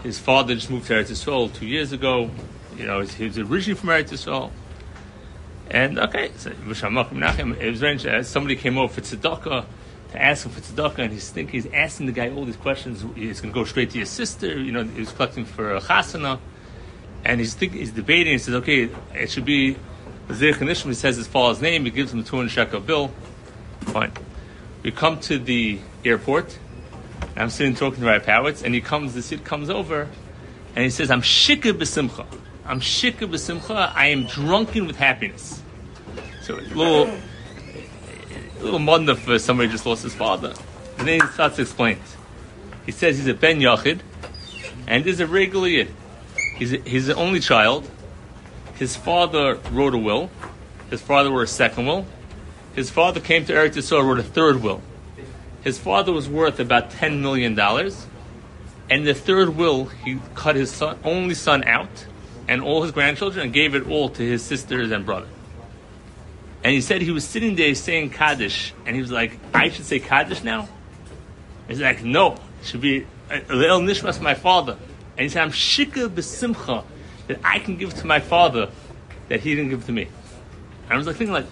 [0.04, 2.30] His father just moved to Eretz Yisrael two years ago.
[2.78, 4.52] You know, he was originally from Eretz Yisrael.
[5.70, 6.52] And okay, so
[8.24, 9.66] somebody came over for tzedakah
[10.12, 13.04] to ask him for tzedakah, and he's thinking, he's asking the guy all these questions.
[13.16, 14.60] He's going to go straight to your sister.
[14.60, 16.40] You know, he was collecting for a chasana,
[17.24, 18.34] and he's thinking, he's debating.
[18.34, 19.78] He says, okay, it should be
[20.28, 20.88] Nishma.
[20.88, 21.86] He says his father's name.
[21.86, 23.12] He gives him a 200 shekel bill.
[23.82, 24.12] Fine.
[24.84, 26.58] We come to the airport.
[27.36, 29.14] I'm sitting talking to Rabbi Powitz, and he comes.
[29.14, 30.08] The Sid comes over,
[30.76, 32.26] and he says, "I'm shikah b'simcha.
[32.66, 33.94] I'm shikah b'simcha.
[33.96, 35.62] I am drunken with happiness."
[36.42, 37.12] So little,
[38.62, 40.54] a little munda for somebody who just lost his father.
[40.98, 41.98] And then he starts to explain.
[42.86, 44.02] He says he's a ben yachid,
[44.88, 45.94] and is a regular yid.
[46.58, 47.90] He's a, he's the only child.
[48.76, 50.30] His father wrote a will.
[50.90, 52.06] His father wrote a second will.
[52.76, 54.82] His father came to Eretz Yisrael, wrote a third will.
[55.64, 58.08] His father was worth about ten million dollars,
[58.90, 62.06] and the third will he cut his son, only son out,
[62.48, 65.28] and all his grandchildren, and gave it all to his sisters and brother.
[66.64, 69.86] And he said he was sitting there saying Kaddish, and he was like, "I should
[69.86, 70.70] say Kaddish now."
[71.68, 74.78] He's like, "No, it should be uh, El Nishmas, my father."
[75.18, 76.84] And he said, "I'm shika b'simcha
[77.28, 78.70] that I can give to my father
[79.30, 80.04] that he didn't give to me."
[80.84, 81.46] And I was like thinking, like,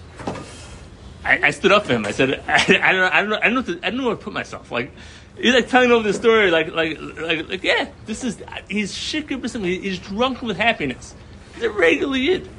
[1.23, 2.05] I, I stood up for him.
[2.05, 3.97] I said, I, I don't know, I don't know, I don't know, to, I don't
[3.97, 4.71] know where to put myself.
[4.71, 4.91] Like,
[5.37, 9.41] he's like telling over the story, like, like, like, like, yeah, this is, he's shikah
[9.41, 9.81] b'simcha.
[9.81, 11.15] He's drunk with happiness.
[11.55, 12.49] He's a regular yid.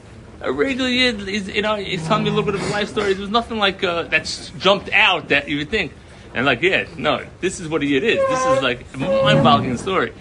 [0.43, 3.12] A regular he's, you know, he's telling me a little bit of a life story.
[3.12, 5.93] There was nothing like, uh, that's jumped out that you would think.
[6.34, 8.16] And like, yeah, no, this is what a yid is.
[8.16, 10.14] This is like mind-boggling story.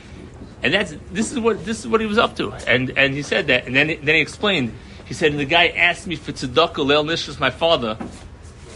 [0.62, 2.52] And that's, this is what, this is what he was up to.
[2.52, 4.74] And, and he said that, and then, then he explained,
[5.06, 7.98] he said, and the guy asked me for tzedakah, Leil Nishras, my father,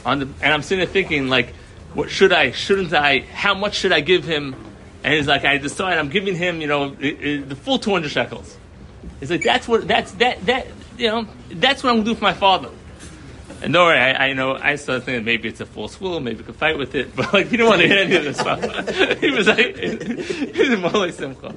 [0.05, 1.53] on the, and I'm sitting there thinking, like,
[1.93, 4.55] what should I, shouldn't I, how much should I give him?
[5.03, 8.57] And he's like, I decide I'm giving him, you know, the full 200 shekels.
[9.19, 10.67] He's like, that's what, that's, that, that,
[10.97, 12.69] you know, that's what I'm going to do for my father.
[13.61, 16.39] And don't worry, I, I know, I started thinking maybe it's a false will, maybe
[16.39, 18.37] we could fight with it, but like, he didn't want to hear any of this
[18.37, 18.59] stuff.
[19.21, 21.55] he was like, he was more like Simcha.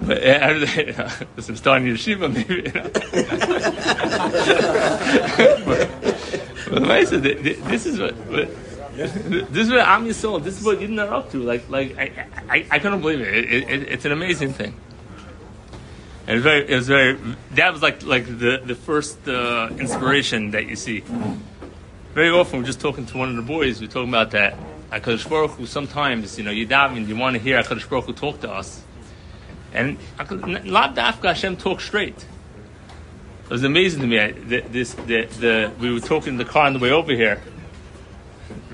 [0.00, 2.90] But uh, you know, listen, starting yeshiva, maybe, you know.
[6.74, 8.48] but, but said, th- th- this is what, what
[8.94, 11.38] this is what I'm Yisrael, this is what not up to.
[11.38, 13.28] Like, like I, I, I couldn't believe it.
[13.28, 13.88] It, it.
[13.88, 14.74] It's an amazing thing.
[16.26, 17.18] And very, it was very.
[17.52, 21.02] That was like, like the the first uh, inspiration that you see.
[22.14, 23.80] Very often, we're just talking to one of the boys.
[23.80, 24.56] We're talking about that.
[24.90, 25.66] Hakadosh Baruch Hu.
[25.66, 28.82] Sometimes, you know, you daven, you want to hear Hakadosh Baruch Hu talk to us,
[29.72, 32.26] and Lab Dafka Hashem talk straight.
[33.44, 34.20] It was amazing to me.
[34.20, 37.42] I, this, the, the, we were talking in the car on the way over here.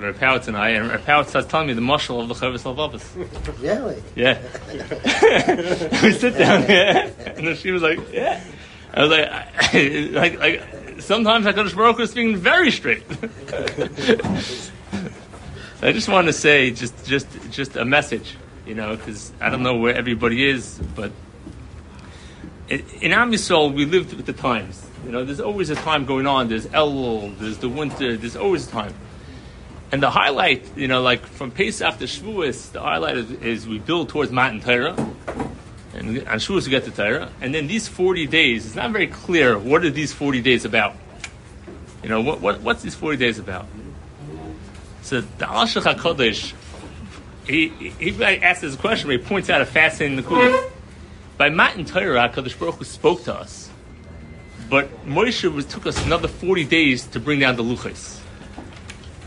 [0.01, 2.63] Rav Powitz and I, and Rav Powitz starts telling me the mushal of the Chovos
[2.63, 3.63] HaLevavos.
[3.63, 4.03] Really?
[4.15, 4.41] Yeah.
[6.03, 8.43] we sit down here, and then she was like, "Yeah."
[8.93, 10.63] I was like, I, like, like
[11.01, 13.05] sometimes Hakadosh Baruch is speaking very straight.
[15.81, 18.35] I just want to say just, just, just a message,
[18.67, 21.13] you know, because I don't know where everybody is, but
[22.69, 24.85] in, in Am Yisrael we lived with the times.
[25.05, 26.49] You know, there's always a time going on.
[26.49, 28.95] There's Elul, there's the winter, there's always a time.
[29.91, 33.79] And the highlight, you know, like from Pesach to Shavuos, the highlight is, is we
[33.79, 34.95] build towards Matan Torah,
[35.95, 37.31] and on Shavuos we get to Torah.
[37.41, 40.95] And then these 40 days, it's not very clear what are these 40 days about.
[42.03, 43.67] You know, what, what what's these 40 days about?
[45.03, 46.53] So the Alshich HaKodesh,
[47.47, 50.71] he, he, he asks this question, but he points out a fascinating Nakuda.
[51.39, 53.71] By Matan Torah, HaKadosh Baruch Hu spoke to us,
[54.69, 58.18] but Moshe was, took us another 40 days to bring down the Luchos.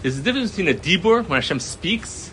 [0.01, 2.31] There's a difference between a dibur when Hashem speaks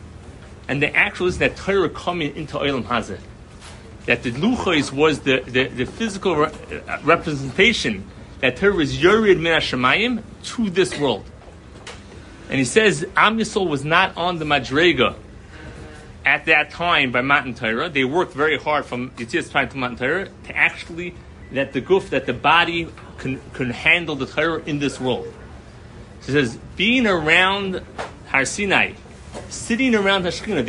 [0.69, 3.19] and the actual is that Torah coming into Olam Hazeh.
[4.07, 6.53] That the luchos was the, the, the physical re-
[6.87, 8.07] uh, representation
[8.41, 11.25] that Torah is Yorid Min Hashemayim to this world.
[12.49, 15.17] And he says Am Yisrael was not on the Madrega
[16.25, 17.89] at that time by Matan Torah.
[17.89, 21.15] They worked very hard from Yitzias time to Matan Torah to actually
[21.53, 22.89] that the goof, that the body
[23.19, 25.33] can, can handle the Torah in this world.
[26.29, 27.83] It says, being around
[28.27, 28.93] Har Sinai,
[29.49, 30.63] sitting around Hashkina,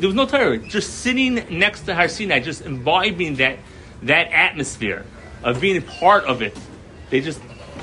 [0.00, 3.58] there was no Torah, just sitting next to Har Sinai, just imbibing that,
[4.02, 5.06] that atmosphere
[5.44, 6.58] of being part of it.
[7.10, 7.40] They just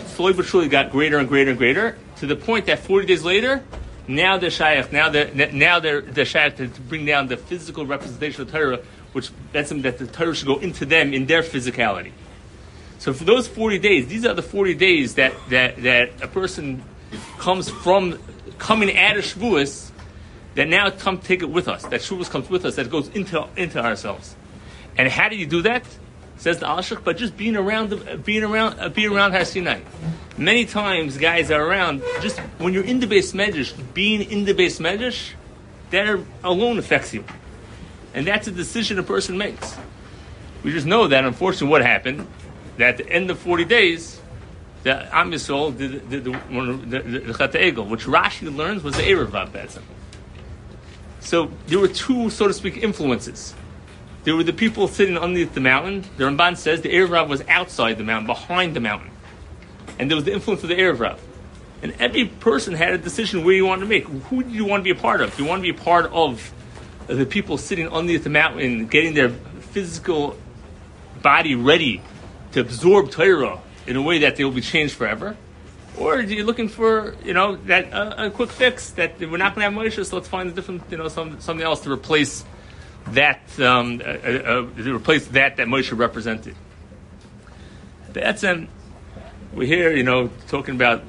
[0.07, 3.23] slowly but surely got greater and greater and greater to the point that 40 days
[3.23, 3.63] later,
[4.09, 8.51] now they're shaykh, now they're, now they're, they're to bring down the physical representation of
[8.51, 8.81] Torah,
[9.13, 12.11] which that's something that the Torah should go into them in their physicality.
[12.99, 16.83] So for those 40 days, these are the 40 days that, that, that a person
[17.41, 18.19] comes from,
[18.59, 19.89] coming out of Shavuos,
[20.53, 23.47] that now come take it with us, that Shavuos comes with us, that goes into,
[23.57, 24.35] into ourselves.
[24.95, 25.83] And how do you do that?
[26.37, 29.79] Says the Alshich, but just being around, being around, uh, being around Har Sinai.
[30.37, 32.03] Many times, guys are around.
[32.21, 35.31] Just when you're in the base medrash, being in the base medrash,
[35.89, 37.25] that alone affects you,
[38.13, 39.75] and that's a decision a person makes.
[40.63, 42.27] We just know that, unfortunately, what happened
[42.77, 44.20] that at the end of 40 days,
[44.83, 49.03] the Am Yisrael did, did the, the, the, Chet Egel, which Rashi learns was the
[49.03, 49.83] Erev Rav.
[51.19, 53.53] So there were two, so to speak, influences.
[54.23, 56.03] There were the people sitting underneath the mountain.
[56.17, 59.11] The Ramban says the Erev was outside the mountain, behind the mountain.
[59.99, 61.19] And there was the influence of the Erev.
[61.83, 64.05] And every person had a decision where you wanted to make.
[64.05, 65.35] Who do you want to be a part of?
[65.35, 66.53] Do you want to be a part of
[67.07, 70.37] the people sitting underneath the mountain, getting their physical
[71.21, 72.01] body ready
[72.51, 75.35] to absorb Torah in a way that they will be changed forever?
[75.97, 79.55] Or are you looking for, you know, that uh, a quick fix that we're not
[79.55, 81.91] going to have Moshe, so let's find a different, you know, some, something else to
[81.91, 82.45] replace
[83.07, 86.55] that, um, uh, uh, to replace that that Moshe represented.
[88.13, 88.67] That's um,
[89.53, 91.03] we're here, you know, talking about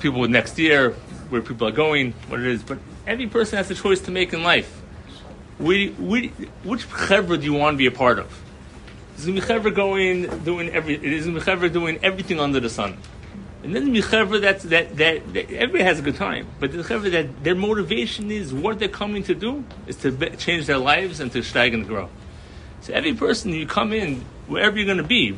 [0.00, 0.92] people with next year,
[1.28, 4.32] where people are going, what it is, but every person has a choice to make
[4.32, 4.80] in life.
[5.58, 6.28] We, we,
[6.64, 8.41] which chevra do you want to be a part of?
[9.16, 10.94] Is the Mechaver going doing every?
[10.94, 12.96] Is the Mechaver doing everything under the sun?
[13.62, 16.78] And then the Mechaver that, that that that everybody has a good time, but the
[16.78, 20.78] Mechaver that their motivation is what they're coming to do is to be, change their
[20.78, 22.08] lives and to steig and grow.
[22.80, 25.36] So every person you come in, wherever you're going to be,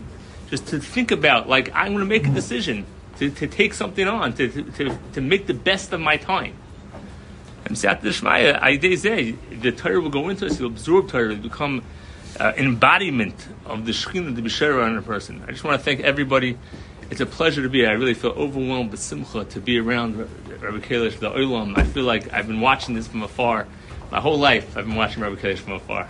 [0.49, 2.87] just to think about like I'm to make a decision
[3.19, 6.55] to, to take something on to, to, to make the best of my time.
[7.67, 11.43] And Sat Shmaya, I say the Torah will go into us, you'll absorb Torah, it'll
[11.43, 11.83] become
[12.39, 15.43] uh, embodiment of the Shekhinah, the Bishara on a person.
[15.47, 16.59] I just want to thank everybody.
[17.11, 17.91] It's a pleasure to be here.
[17.91, 21.77] I really feel overwhelmed with simcha to be around Rabbi Kalish, the Olam.
[21.79, 23.67] I feel like I've been watching this from afar.
[24.11, 26.09] My whole life, I've been watching Rabbi Kalish from afar.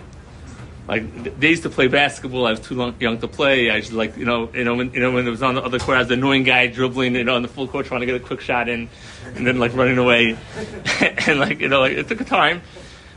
[0.87, 3.71] Like they used to play basketball, I was too long, young to play.
[3.71, 5.63] I just like you know, you know, when you know when it was on the
[5.63, 8.01] other court, I was the annoying guy dribbling, you know, on the full court trying
[8.01, 8.87] to get a quick shot in,
[9.33, 10.37] and then like running away,
[11.27, 12.61] and like you know, like it took a time,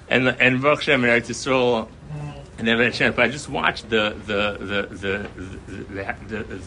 [0.08, 1.88] and and Baruch Hashem Eretz Yisrael,
[2.62, 3.14] never had a chance.
[3.16, 5.30] But I just watched the the the the
[5.66, 6.60] the, the, the,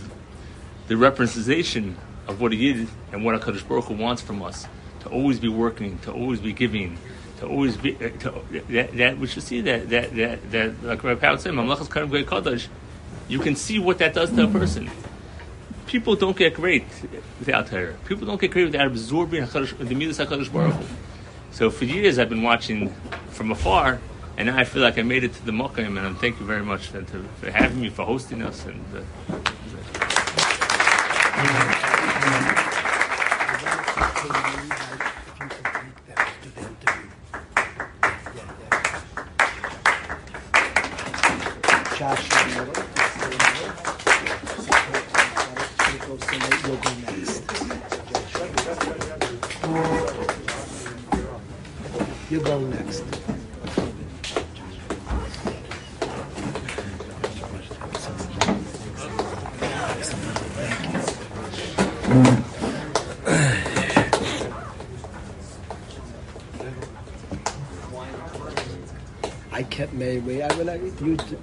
[0.88, 4.68] the representation of what he did and what Hakadosh Baruch Hu wants from us
[5.02, 6.98] to always be working, to always be giving,
[7.40, 11.04] to always be uh, to, that, that we should see that that that, that like
[11.04, 12.68] Rabbi Powell said, Mamlechas.
[13.28, 14.90] You can see what that does to a person.
[15.88, 16.86] People don't get great
[17.40, 17.96] without Torah.
[18.06, 20.86] People don't get great without absorbing Hakadosh, the Midas Hakadosh Baruch Hu.
[21.52, 22.94] So for years I've been watching
[23.30, 24.00] from afar,
[24.38, 26.64] and now I feel like I made it to the Mokim, and thank you very
[26.64, 28.86] much for having me, for hosting us, and.
[31.34, 31.68] Uh,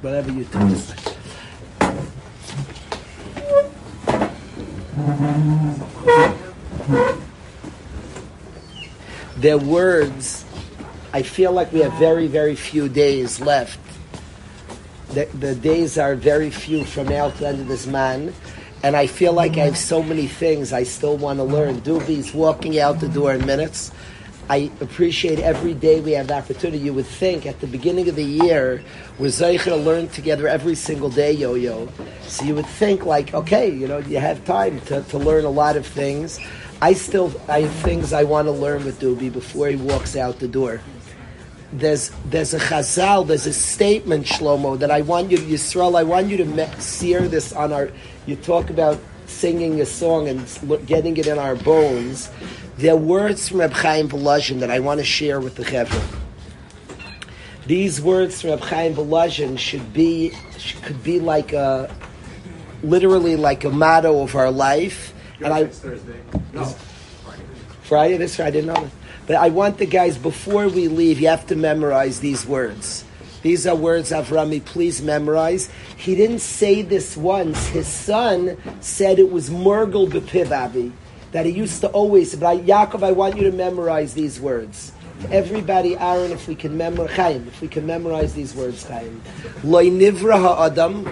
[0.01, 0.83] whatever you do.
[9.37, 10.45] Their words,
[11.13, 13.79] I feel like we have very, very few days left.
[15.11, 18.35] The, the days are very few from now to the end of this man.
[18.83, 21.81] And I feel like I have so many things I still want to learn.
[21.81, 23.91] Doobie's walking out the door in minutes.
[24.51, 26.79] I appreciate every day we have the opportunity.
[26.79, 28.83] You would think at the beginning of the year,
[29.19, 31.89] we're zeicher to learn together every single day, yo-yo.
[32.23, 35.51] So you would think like, okay, you know, you have time to, to learn a
[35.51, 36.41] lot of things.
[36.81, 40.39] I still, I have things I want to learn with Doobie before he walks out
[40.39, 40.81] the door.
[41.73, 46.03] there's there's a chazal, there's a statement, Shlomo, that I want you, to, Yisrael, I
[46.03, 47.91] want you to me- sear this on our.
[48.27, 52.31] You talk about singing a song and getting it in our bones.
[52.79, 56.01] There are words from Reb Chaim Volozhin that I want to share with the Chevra.
[57.67, 61.93] These words from Reb Chaim Volozhin should be sh- could be like a
[62.85, 65.13] literally like a motto of our life.
[65.41, 66.21] And I Thursday.
[66.53, 66.67] No.
[67.83, 68.91] Friday, this Friday, I didn't know.
[69.27, 73.05] But I want the guys, before we leave, you have to memorize these words.
[73.43, 75.69] These are words of Avrami, please memorize.
[75.97, 77.67] He didn't say this once.
[77.67, 80.93] His son said it was Murgel Bepivavi,
[81.33, 84.93] that he used to always, but Yaakov, I want you to memorize these words.
[85.31, 89.21] Everybody, Aaron, if we can memorize, Chaim, if we can memorize these words, Chaim.
[89.65, 91.05] Loi nivra ha'adam,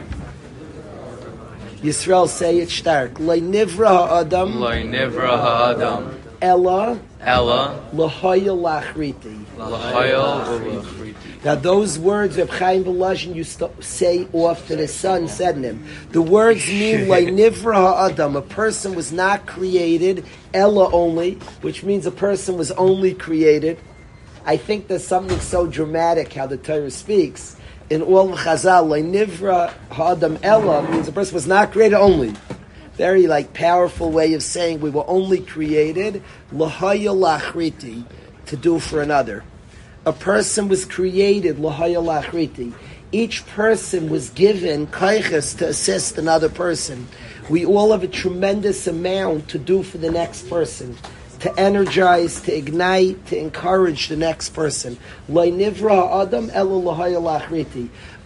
[1.82, 3.18] Yisrael, say it stark.
[3.18, 9.44] Loi nivra ha'adam, Loi nivra ha'adam, Ella, ella, Lahoya lachriti.
[9.58, 11.44] u'l'chriti.
[11.44, 15.86] Now those words Reb Chaim Volozhin used to say often his son said in him.
[16.12, 20.24] The words mean like nivra ha'adam, a person was not created,
[20.54, 23.78] Ella only, which means a person was only created.
[24.44, 27.56] I think there's something so dramatic how the Torah speaks.
[27.90, 32.34] In all the Chazal, like nivra ha'adam Ella means a person was not created only.
[32.96, 36.22] Very like powerful way of saying we were only created
[36.52, 38.04] lahaya lachriti
[38.46, 39.44] to do for another.
[40.06, 42.72] A person was created lahaya lachriti.
[43.12, 47.06] Each person was given kaiches to assist another person.
[47.50, 50.96] We all have a tremendous amount to do for the next person,
[51.40, 54.98] to energize, to ignite, to encourage the next person.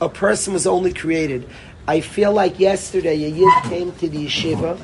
[0.03, 1.49] A person was only created.
[1.91, 4.81] I feel like yesterday a yid came to the yeshiva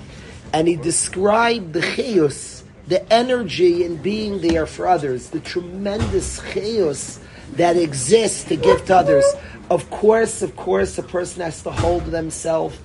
[0.52, 7.20] and he described the chayus, the energy in being there for others, the tremendous chayus
[7.52, 9.24] that exists to give to others.
[9.70, 12.76] Of course, of course, a person has to hold themselves.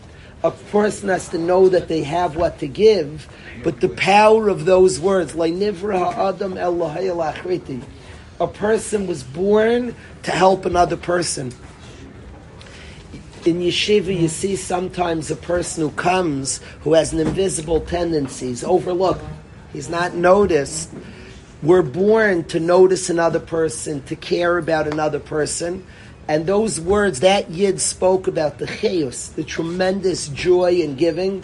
[0.44, 3.28] A person has to know that they have what to give,
[3.64, 7.82] but the power of those words, "Lai ha'adam el lahaya
[8.40, 11.52] a person was born to help another person
[13.46, 18.64] in yeshiva, you see sometimes a person who comes who has an invisible tendency, he's
[18.64, 19.24] overlooked,
[19.74, 20.92] he's not noticed.
[21.64, 25.86] We're born to notice another person, to care about another person.
[26.28, 31.44] And those words that Yid spoke about, the chayus, the tremendous joy in giving,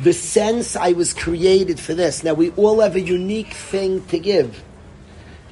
[0.00, 2.22] the sense I was created for this.
[2.22, 4.62] Now, we all have a unique thing to give.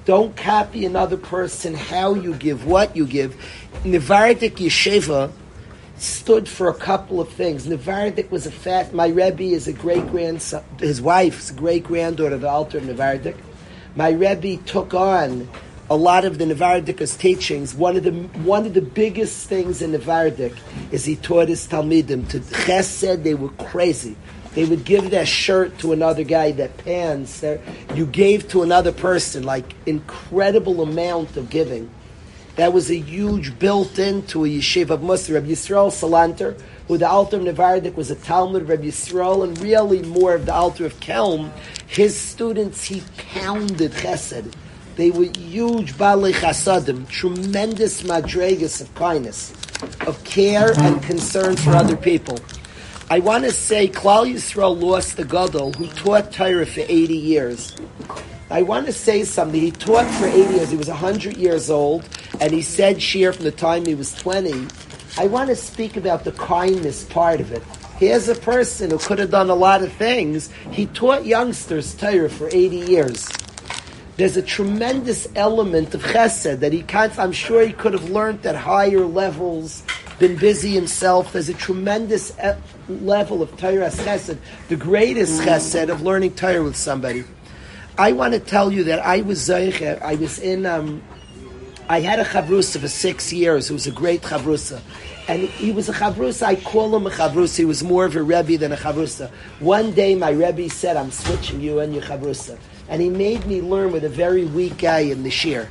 [0.05, 3.35] Don't copy another person how you give, what you give.
[3.83, 5.33] Nevardik Yeshiva,
[5.99, 7.67] stood for a couple of things.
[7.67, 8.93] Nevardik was a fat.
[8.93, 10.63] My Rebbe is a great grandson.
[10.79, 13.37] His wife's great granddaughter the Alter of Nevardik.
[13.95, 15.49] My Rebbe took on
[15.89, 17.75] a lot of the Nevardik's teachings.
[17.75, 20.57] One of the one of the biggest things in Nevardik
[20.91, 23.23] is he taught his talmidim to chesed.
[23.23, 24.17] They were crazy.
[24.55, 27.45] They would give their shirt to another guy, their pants.
[27.95, 31.91] You gave to another person like incredible amount of giving.
[32.57, 35.35] That was a huge built-in to a yeshiva of Musar.
[35.35, 39.59] Rabbi Yisrael Salanter, who the Alter of Nevardik was a Talmud of Rabbi Yisrael, and
[39.59, 41.51] really more of the Alter of Kelm.
[41.87, 44.55] His students, he pounded chesed.
[44.97, 49.53] They were huge balei chasadim, tremendous madregas of kindness,
[50.07, 52.39] of care and concern for other people.
[53.11, 57.77] I want to say Klal Yisrael lost the Gadol who taught Torah for 80 years.
[58.49, 59.61] I want to say something.
[59.61, 60.71] He taught for 80 years.
[60.71, 62.09] He was 100 years old,
[62.41, 64.69] and he said shir from the time he was 20.
[65.19, 67.63] I want to speak about the kindness part of it.
[67.99, 70.51] Here's a person who could have done a lot of things.
[70.71, 73.29] He taught youngsters Torah for 80 years.
[74.17, 78.47] There's a tremendous element of chesed that he can't, I'm sure he could have learned
[78.47, 79.83] at higher levels,
[80.19, 81.33] been busy himself.
[81.33, 82.33] There's a tremendous
[82.89, 84.39] level of Torah chesed,
[84.69, 87.25] the greatest chesed of learning Torah with somebody.
[87.99, 91.03] I want to tell you that I was Zeicher, I was in, um,
[91.89, 93.71] I had a chavrusa for six years.
[93.71, 94.83] It was a great chavrusa.
[95.29, 96.43] And he was a chavrusa.
[96.43, 97.57] I call him a chavrusa.
[97.57, 99.31] He was more of a rebbe than a chavrusa.
[99.61, 102.59] One day my rebbe said, I'm switching you and your chavrusa.
[102.91, 105.67] And he made me learn with a very weak guy in the shir.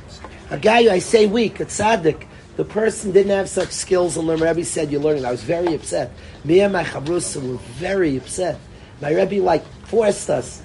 [0.50, 2.26] A guy, I say weak, a tzaddik.
[2.56, 5.26] The person didn't have such skills and the Rebbe said, you're learning.
[5.26, 6.10] I was very upset.
[6.44, 8.58] Me and my chavrusa were very upset.
[9.00, 10.62] My Rebbe like forced us.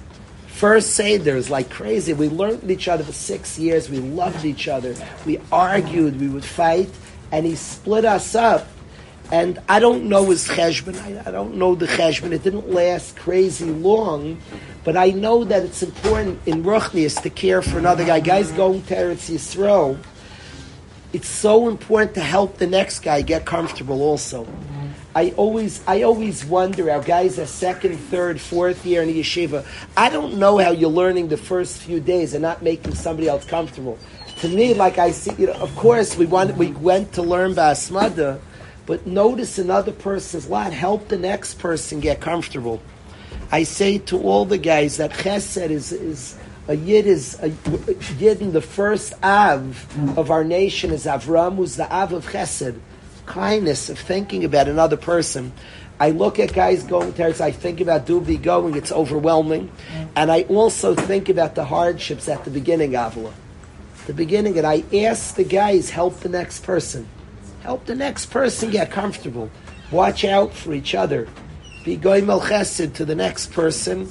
[0.52, 2.12] First Seder's like crazy.
[2.12, 3.90] We learned each other for six years.
[3.90, 4.94] We loved each other.
[5.26, 6.20] We argued.
[6.20, 6.88] We would fight.
[7.32, 8.68] And he split us up.
[9.32, 11.00] And I don't know his cheshbon.
[11.02, 12.32] I, I don't know the cheshbon.
[12.32, 14.40] It didn't last crazy long.
[14.84, 18.20] But I know that it's important in Ruchnius to care for another guy.
[18.20, 19.98] Guys going to Eretz Yisrael.
[21.12, 24.46] it's so important to help the next guy get comfortable also.
[25.14, 29.66] I always, I always wonder how guys are second, third, fourth year in yeshiva.
[29.94, 33.44] I don't know how you're learning the first few days and not making somebody else
[33.44, 33.98] comfortable.
[34.38, 37.54] To me, like I see, you know, of course we want, we went to learn
[37.54, 38.40] Basmada,
[38.86, 40.72] but notice another person's lot.
[40.72, 42.80] Help the next person get comfortable.
[43.50, 46.38] I say to all the guys that chesed is, is
[46.68, 47.48] a yid is a
[48.18, 49.86] yid in the first av
[50.16, 52.78] of our nation is Avram, who's the av of chesed
[53.32, 55.50] kindness of thinking about another person.
[55.98, 59.70] I look at guys going to I think about Dubi going, it's overwhelming.
[60.14, 63.32] And I also think about the hardships at the beginning, Avila.
[64.06, 67.08] The beginning, and I ask the guys, help the next person.
[67.62, 69.48] Help the next person get comfortable.
[69.90, 71.26] Watch out for each other.
[71.84, 74.10] Be goimel chesed to the next person.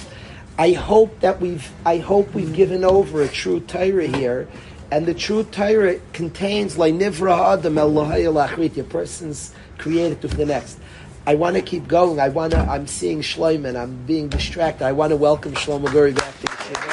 [0.58, 4.48] I hope that we've, I hope we've given over a true Torah here
[4.92, 10.78] and the true Torah contains like nivra adam el A person's created to the next.
[11.26, 12.20] I want to keep going.
[12.20, 12.58] I want to.
[12.58, 13.74] I'm seeing Shlomo.
[13.74, 14.84] I'm being distracted.
[14.84, 16.91] I want to welcome Shlomo Guri back to the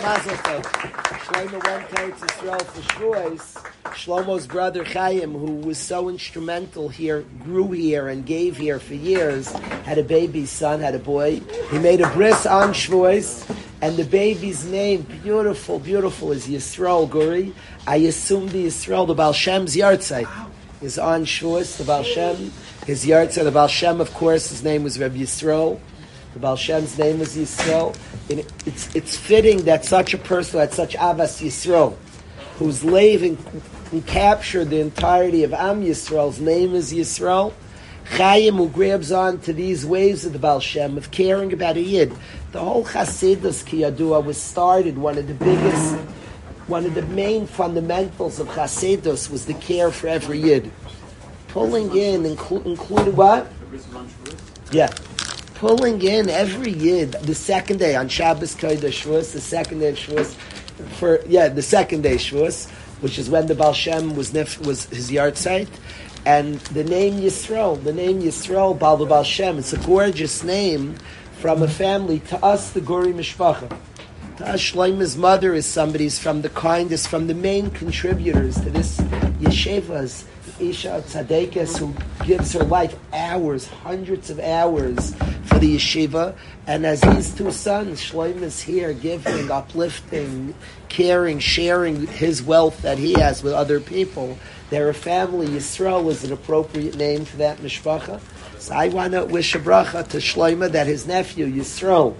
[0.00, 3.66] Shlomo went to Israel for Shavuos.
[3.84, 9.50] Shlomo's brother Chaim, who was so instrumental here, grew here and gave here for years,
[9.84, 11.40] had a baby son, had a boy.
[11.70, 13.46] He made a bris on Shavuos
[13.82, 17.52] and the baby's name, beautiful, beautiful, is Yisrael Guri.
[17.86, 20.28] I assume the Yisrael, the Baal Shem's Yartzeit,
[20.82, 22.52] is on Shavuos, the Baal Shem,
[22.86, 25.80] his Yartzeit, the Baal Shem, of course, his name was Reb Yisrael.
[26.34, 27.96] The Baal Shem's name is Yisrael.
[28.30, 31.96] And it's, it's fitting that such a person had such Avas Yisrael,
[32.58, 33.36] who's living
[33.90, 37.52] and captured the entirety of Am Yisrael's name is Yisrael.
[38.04, 41.80] Chaim who grabs on to these waves of the Baal Shem of caring about a
[41.80, 42.12] Yid.
[42.52, 45.94] The whole Chasidus Kiyadua was started, one of the biggest,
[46.66, 50.70] one of the main fundamentals of Chasidus was the care for every Yid.
[51.48, 53.50] Pulling in, inclu- including what?
[54.72, 54.90] Yeah.
[55.60, 59.96] Pulling in every Yid, the second day on Shabbos Kodesh Shavuos, the second day of
[59.96, 60.32] Shavuos,
[60.98, 62.70] for, yeah, the second day Shavuos,
[63.02, 65.68] which is when the Baal Shem was, nef- was his yahrzeit.
[66.24, 70.94] And the name Yisrael, the name Yisrael, Baal Baal Shem, it's a gorgeous name
[71.40, 72.20] from a family.
[72.20, 73.68] To us, the Guri Mishpacha.
[74.38, 78.96] To us, Shleima's mother is somebody's from the kindest, from the main contributors to this
[79.42, 80.24] yeshivas,
[80.60, 81.94] Isha Tzadekes, who
[82.26, 86.36] gives her life hours, hundreds of hours for the yeshiva.
[86.66, 90.54] And as these two sons, Shloim is here giving, uplifting,
[90.88, 94.38] caring, sharing his wealth that he has with other people.
[94.70, 95.48] They're a family.
[95.48, 98.20] Yisrael is an appropriate name for that mishpacha.
[98.58, 102.14] So I want to wish a bracha to Shloima that his nephew Yisrael,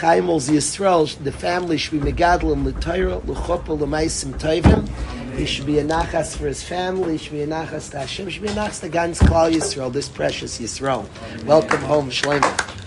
[0.00, 4.88] Chaimol's Yisrael, the family should be megadlim l'tayra l'chuppah l'maisim tovim.
[5.36, 7.12] He should be a nachas for his family.
[7.12, 8.26] He should be a nachas to Hashem.
[8.26, 11.06] He should be a nachas to Gans Klal Yisrael, this precious Yisrael.
[11.44, 12.83] Welcome home, Shloima.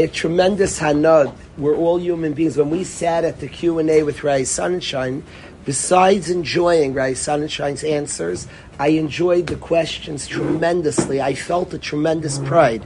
[0.00, 1.34] Had tremendous hanad.
[1.58, 2.56] We're all human beings.
[2.56, 5.22] When we sat at the Q and A with Rav Sunshine,
[5.66, 8.48] besides enjoying Rav Sunshine's answers,
[8.78, 11.20] I enjoyed the questions tremendously.
[11.20, 12.82] I felt a tremendous pride.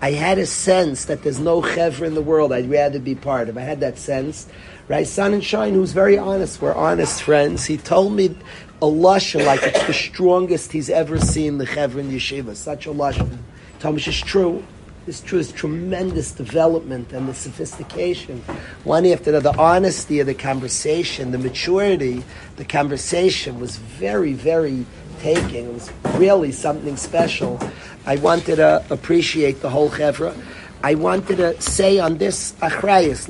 [0.00, 3.50] I had a sense that there's no chevra in the world I'd rather be part
[3.50, 3.58] of.
[3.58, 4.48] I had that sense.
[4.88, 7.66] Rav Sunshine, who's very honest, we're honest friends.
[7.66, 8.34] He told me
[8.80, 12.56] a lashon like it's the strongest he's ever seen the chevra in yeshiva.
[12.56, 13.36] Such a lashon.
[13.80, 14.64] Told me it's true.
[15.08, 15.38] True.
[15.38, 18.42] It's tremendous development and the sophistication.
[18.84, 22.24] One after the, the honesty of the conversation, the maturity,
[22.56, 24.84] the conversation was very, very
[25.20, 25.64] taking.
[25.64, 27.58] It was really something special.
[28.04, 30.36] I wanted to appreciate the whole chevra.
[30.82, 33.28] I wanted to say on this achrayas,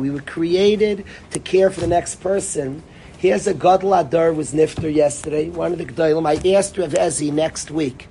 [0.00, 2.82] we were created to care for the next person.
[3.16, 5.48] Here's a Gadol HaDor was nifter yesterday.
[5.50, 6.26] One of the Gedolim.
[6.26, 8.08] I asked Rav Ezi next week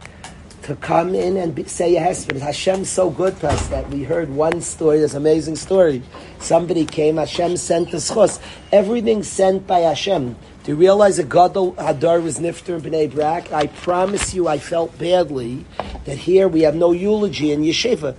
[0.68, 2.38] to come in and be, say a hesped.
[2.38, 6.04] Hashem's so good to us that we heard one story, this amazing story.
[6.40, 8.42] Somebody came, Hashem sent us chos.
[8.74, 10.36] Everything sent by Hashem.
[10.66, 13.54] Do you realize that Gadol HaDor was nifter in Bnei Brak?
[13.54, 15.64] I promise you, I felt badly
[16.04, 18.18] that here we have no eulogy in Yeshiva.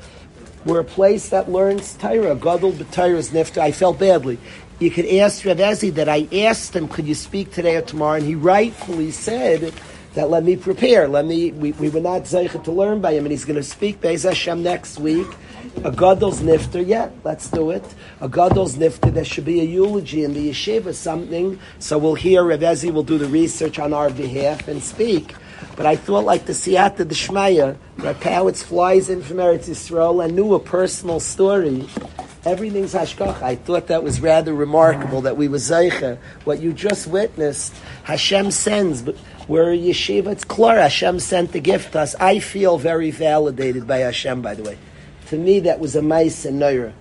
[0.65, 2.35] We're a place that learns Torah.
[2.35, 3.59] Gadol B'Torah is nifter.
[3.59, 4.39] I felt badly.
[4.79, 8.17] You could ask Rav Ezi that I asked him, could you speak today or tomorrow?
[8.17, 9.75] And he rightfully said
[10.19, 11.07] that let me prepare.
[11.07, 11.53] Let me.
[11.53, 14.25] We, we were not zeicha to learn by him, and he's going to speak Beis
[14.25, 15.29] Hashem next week.
[15.85, 17.85] A gadol's nifter, yeah, let's do it.
[18.21, 19.15] A gadol's nifter.
[19.15, 21.61] There should be a eulogy in the yeshiva, something.
[21.79, 25.37] So we'll hear Rav Ezi will do the research on our behalf and speak.
[25.77, 30.35] But I thought, like the Siyata Deshmaya, Rav Powitz flies in from Eretz Yisrael and
[30.35, 31.87] knew a personal story.
[32.49, 33.43] Everything's hashgacha.
[33.43, 36.17] I thought that was rather remarkable that we were zeicha.
[36.45, 39.17] What you just witnessed, Hashem sends, but
[39.49, 40.29] we're yeshiva.
[40.29, 42.15] It's clear Hashem sent the gift to us.
[42.15, 44.79] I feel very validated by Hashem, by the way.
[45.27, 46.95] To me, that was a mice and noira.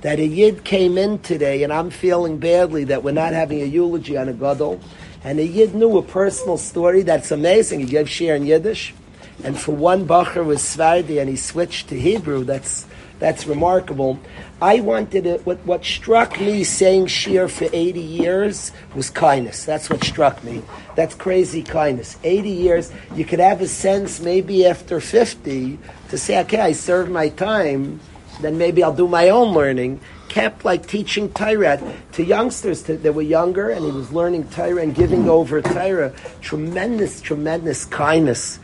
[0.00, 3.66] That a yid came in today, and I'm feeling badly that we're not having a
[3.66, 4.80] eulogy on a gadol.
[5.22, 7.80] And a yid knew a personal story that's amazing.
[7.80, 8.94] He gave share in Yiddish,
[9.42, 12.44] and for one bacher was Svardi, and he switched to Hebrew.
[12.44, 12.86] That's
[13.24, 14.18] that's remarkable.
[14.60, 15.46] I wanted it.
[15.46, 19.64] What, what struck me saying sheer for 80 years was kindness.
[19.64, 20.60] That's what struck me.
[20.94, 22.18] That's crazy kindness.
[22.22, 25.78] 80 years, you could have a sense maybe after 50
[26.10, 27.98] to say, okay, I served my time,
[28.42, 30.00] then maybe I'll do my own learning.
[30.28, 31.80] Kept like teaching Torah
[32.12, 36.12] to youngsters to, that were younger, and he was learning Torah and giving over Torah.
[36.42, 38.58] Tremendous, tremendous kindness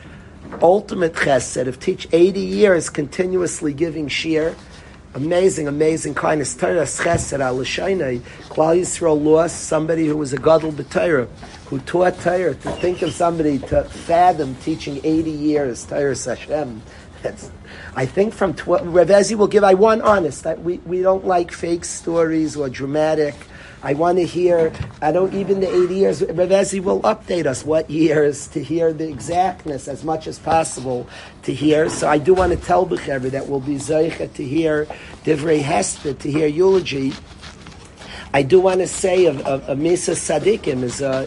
[0.63, 4.55] ultimate chesed of teach 80 years continuously giving shir.
[5.15, 6.55] Amazing, amazing kindness.
[6.55, 7.57] Torah chesed al.
[7.57, 11.29] Klal Yisrael lost somebody who was a gadol b'Torah,
[11.67, 12.55] who taught Torah.
[12.55, 16.83] To think of somebody to fathom teaching 80 years Torah Hashem.
[17.23, 17.51] That's,
[17.95, 19.65] I think from tw- Rav Ezi will give.
[19.65, 20.45] I want honest.
[20.45, 23.35] That we, we don't like fake stories or dramatic.
[23.83, 27.65] I want to hear, I don't even the 80 years, Rav Ezi will update us
[27.65, 31.09] what years to hear the exactness as much as possible
[31.45, 31.89] to hear.
[31.89, 34.85] So I do want to tell Bechever that we'll be Zeicha to hear
[35.25, 37.15] Divrei Hesped, to hear eulogy.
[38.35, 41.27] I do want to say of, of, of Misa Sadikim is a,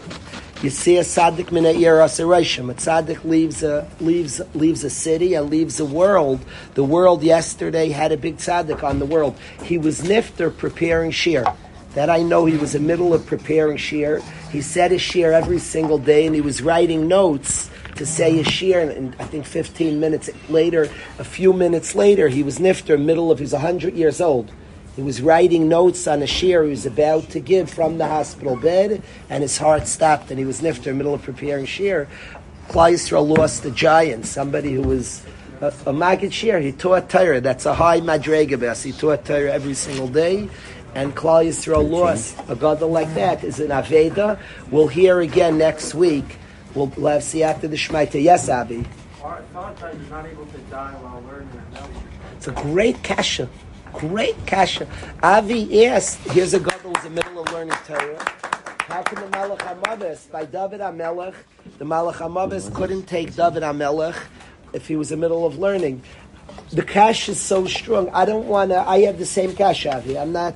[0.62, 2.70] you see a tzaddik min ha'ir asarashim.
[2.70, 6.40] A tzaddik leaves a leaves leaves a city and leaves a world.
[6.74, 9.36] The world yesterday had a big tzaddik on the world.
[9.62, 11.44] He was nifter preparing shir.
[11.94, 14.20] That I know he was in the middle of preparing shir.
[14.50, 18.46] He said his shir every single day, and he was writing notes to say his
[18.46, 18.80] shir.
[18.80, 20.88] And, and I think 15 minutes later,
[21.18, 24.50] a few minutes later, he was nifter, middle of, he was 100 years old.
[24.96, 28.56] He was writing notes on a shir he was about to give from the hospital
[28.56, 32.08] bed, and his heart stopped, and he was nifter the middle of preparing shir.
[32.68, 35.22] Yisrael lost a giant, somebody who was
[35.60, 36.60] a, a Magid shir.
[36.60, 37.40] He taught Torah.
[37.40, 38.82] That's a high madrega.
[38.82, 40.48] He taught Torah every single day.
[40.94, 44.38] And Klal Yisrael lost a gadol like that is an Aveda.
[44.70, 46.36] We'll hear again next week.
[46.74, 48.22] We'll, we'll have Siyata the Shmaita.
[48.22, 48.84] Yes, Avi.
[49.22, 51.50] Our thought is not able to die while learning.
[52.36, 53.48] It's a great kasha.
[53.92, 54.86] Great kasha.
[55.22, 58.24] Avi asked, here's a gadol who's in the middle of learning Torah.
[58.86, 61.34] How can the Malach HaMavis, by David HaMelech,
[61.78, 64.16] the Malach HaMavis couldn't take David HaMelech
[64.74, 66.02] if he was in the middle of learning.
[66.70, 68.10] The cash is so strong.
[68.10, 68.86] I don't want to.
[68.86, 70.18] I have the same cash, Avi.
[70.18, 70.54] I'm not.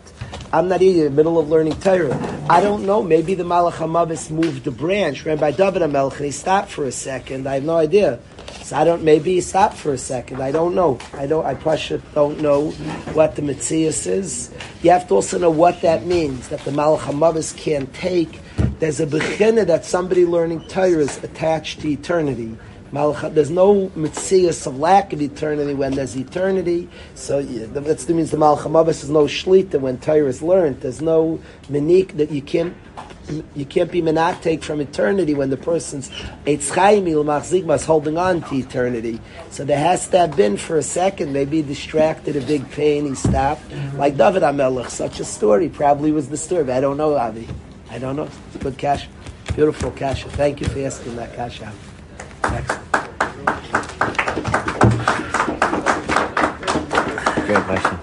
[0.51, 2.17] I'm not either in the middle of learning Torah.
[2.49, 3.03] I don't know.
[3.03, 6.85] Maybe the Malach Hamavis moved the branch, ran by David HaMelech, and he stopped for
[6.85, 7.47] a second.
[7.47, 8.19] I have no idea.
[8.63, 9.03] So I don't.
[9.03, 10.41] Maybe he stopped for a second.
[10.41, 10.99] I don't know.
[11.13, 11.45] I don't.
[11.45, 12.71] I Pasha don't know
[13.13, 14.51] what the Mitzias is.
[14.83, 16.49] You have to also know what that means.
[16.49, 18.41] That the Malach Hamavis can't take.
[18.79, 22.57] There's a bechina that somebody learning Torah is attached to eternity.
[22.93, 26.89] There's no mitzias of lack of eternity when there's eternity.
[27.15, 30.81] So that means the Malach Hamavas is no shlita when Torah is learned.
[30.81, 31.41] There's no
[31.71, 32.75] minik that you can't
[33.55, 36.11] you can't be menatek from eternity when the person's
[36.47, 36.71] is
[37.85, 39.21] holding on to eternity.
[39.51, 43.15] So there has to have been for a second, maybe distracted, a big pain, he
[43.15, 43.63] stopped.
[43.95, 46.71] Like David HaMelech, such a story probably was disturbed.
[46.71, 47.47] I don't know, Avi.
[47.91, 48.29] I don't know.
[48.55, 49.09] It's good cash.
[49.55, 50.25] Beautiful cash.
[50.25, 51.61] Thank you for asking that cash
[57.47, 57.99] Great question.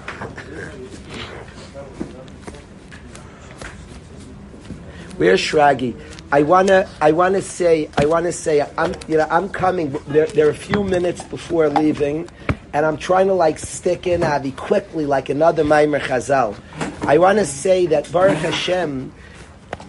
[5.17, 5.95] Where's Shragi?
[6.31, 9.91] I wanna, I wanna say, I wanna say, I'm, you know, I'm coming.
[10.07, 12.27] There, there are a few minutes before leaving,
[12.73, 16.55] and I'm trying to like stick in Avi quickly, like another Maimer Chazal.
[17.07, 19.13] I want to say that Baruch Hashem,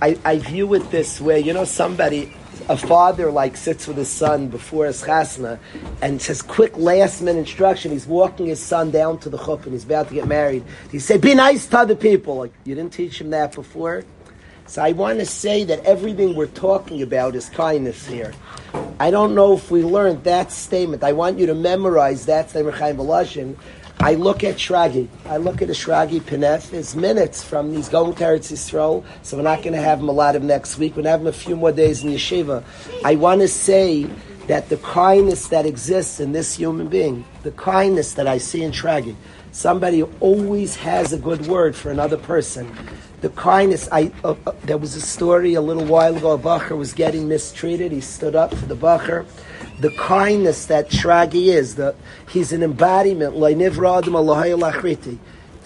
[0.02, 1.40] I, I view it this way.
[1.40, 2.32] You know, somebody,
[2.68, 5.58] a father like sits with his son before his chasna
[6.02, 7.92] and says quick last minute instruction.
[7.92, 10.64] He's walking his son down to the chuppah and he's about to get married.
[10.90, 14.04] He say, "Be nice to other people." Like you didn't teach him that before.
[14.68, 18.32] So I want to say that everything we're talking about is kindness here.
[18.98, 21.04] I don't know if we learned that statement.
[21.04, 23.56] I want you to memorize that statement, Chaim.
[23.98, 25.08] I look at Shragi.
[25.24, 26.72] I look at a Shragi Pinef.
[26.72, 30.08] It's minutes from these going to Eretz Yisrael, so we're not going to have him
[30.08, 30.92] a lot of next week.
[30.92, 32.62] We're going to have him a few more days in Yeshiva.
[33.04, 34.04] I want to say
[34.48, 38.70] that the kindness that exists in this human being, the kindness that I see in
[38.70, 39.16] Shragi,
[39.50, 42.70] somebody who always has a good word for another person.
[43.22, 46.76] The kindness, I, uh, uh, there was a story a little while ago, a Bacher
[46.76, 47.90] was getting mistreated.
[47.90, 49.26] He stood up for the Bacher
[49.80, 51.76] the kindness that Shragi is.
[51.76, 51.94] The,
[52.30, 53.34] he's an embodiment,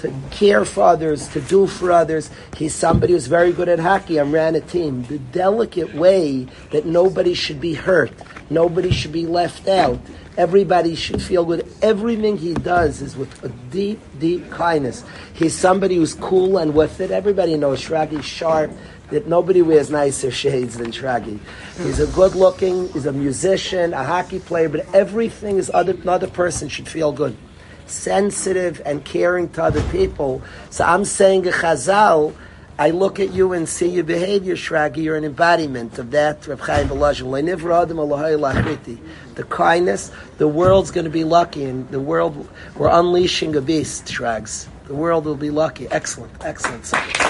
[0.00, 2.30] to care for others, to do for others.
[2.56, 5.02] He's somebody who's very good at hockey and ran a team.
[5.04, 8.12] The delicate way that nobody should be hurt,
[8.48, 10.00] nobody should be left out.
[10.38, 11.70] Everybody should feel good.
[11.82, 15.04] Everything he does is with a deep, deep kindness.
[15.34, 17.10] He's somebody who's cool and with it.
[17.10, 18.70] Everybody knows Shragi's sharp
[19.10, 21.38] that nobody wears nicer shades than Shragi.
[21.78, 26.28] He's a good looking, he's a musician, a hockey player, but everything is other, another
[26.28, 27.36] person should feel good.
[27.86, 30.42] Sensitive and caring to other people.
[30.70, 32.34] So I'm saying a chazal,
[32.78, 36.56] I look at you and see your behavior, Shragi, you're an embodiment of that, The
[39.50, 44.66] kindness, the world's going to be lucky, and the world, we're unleashing a beast, Shrags.
[44.86, 45.88] The world will be lucky.
[45.88, 47.29] Excellent, excellent.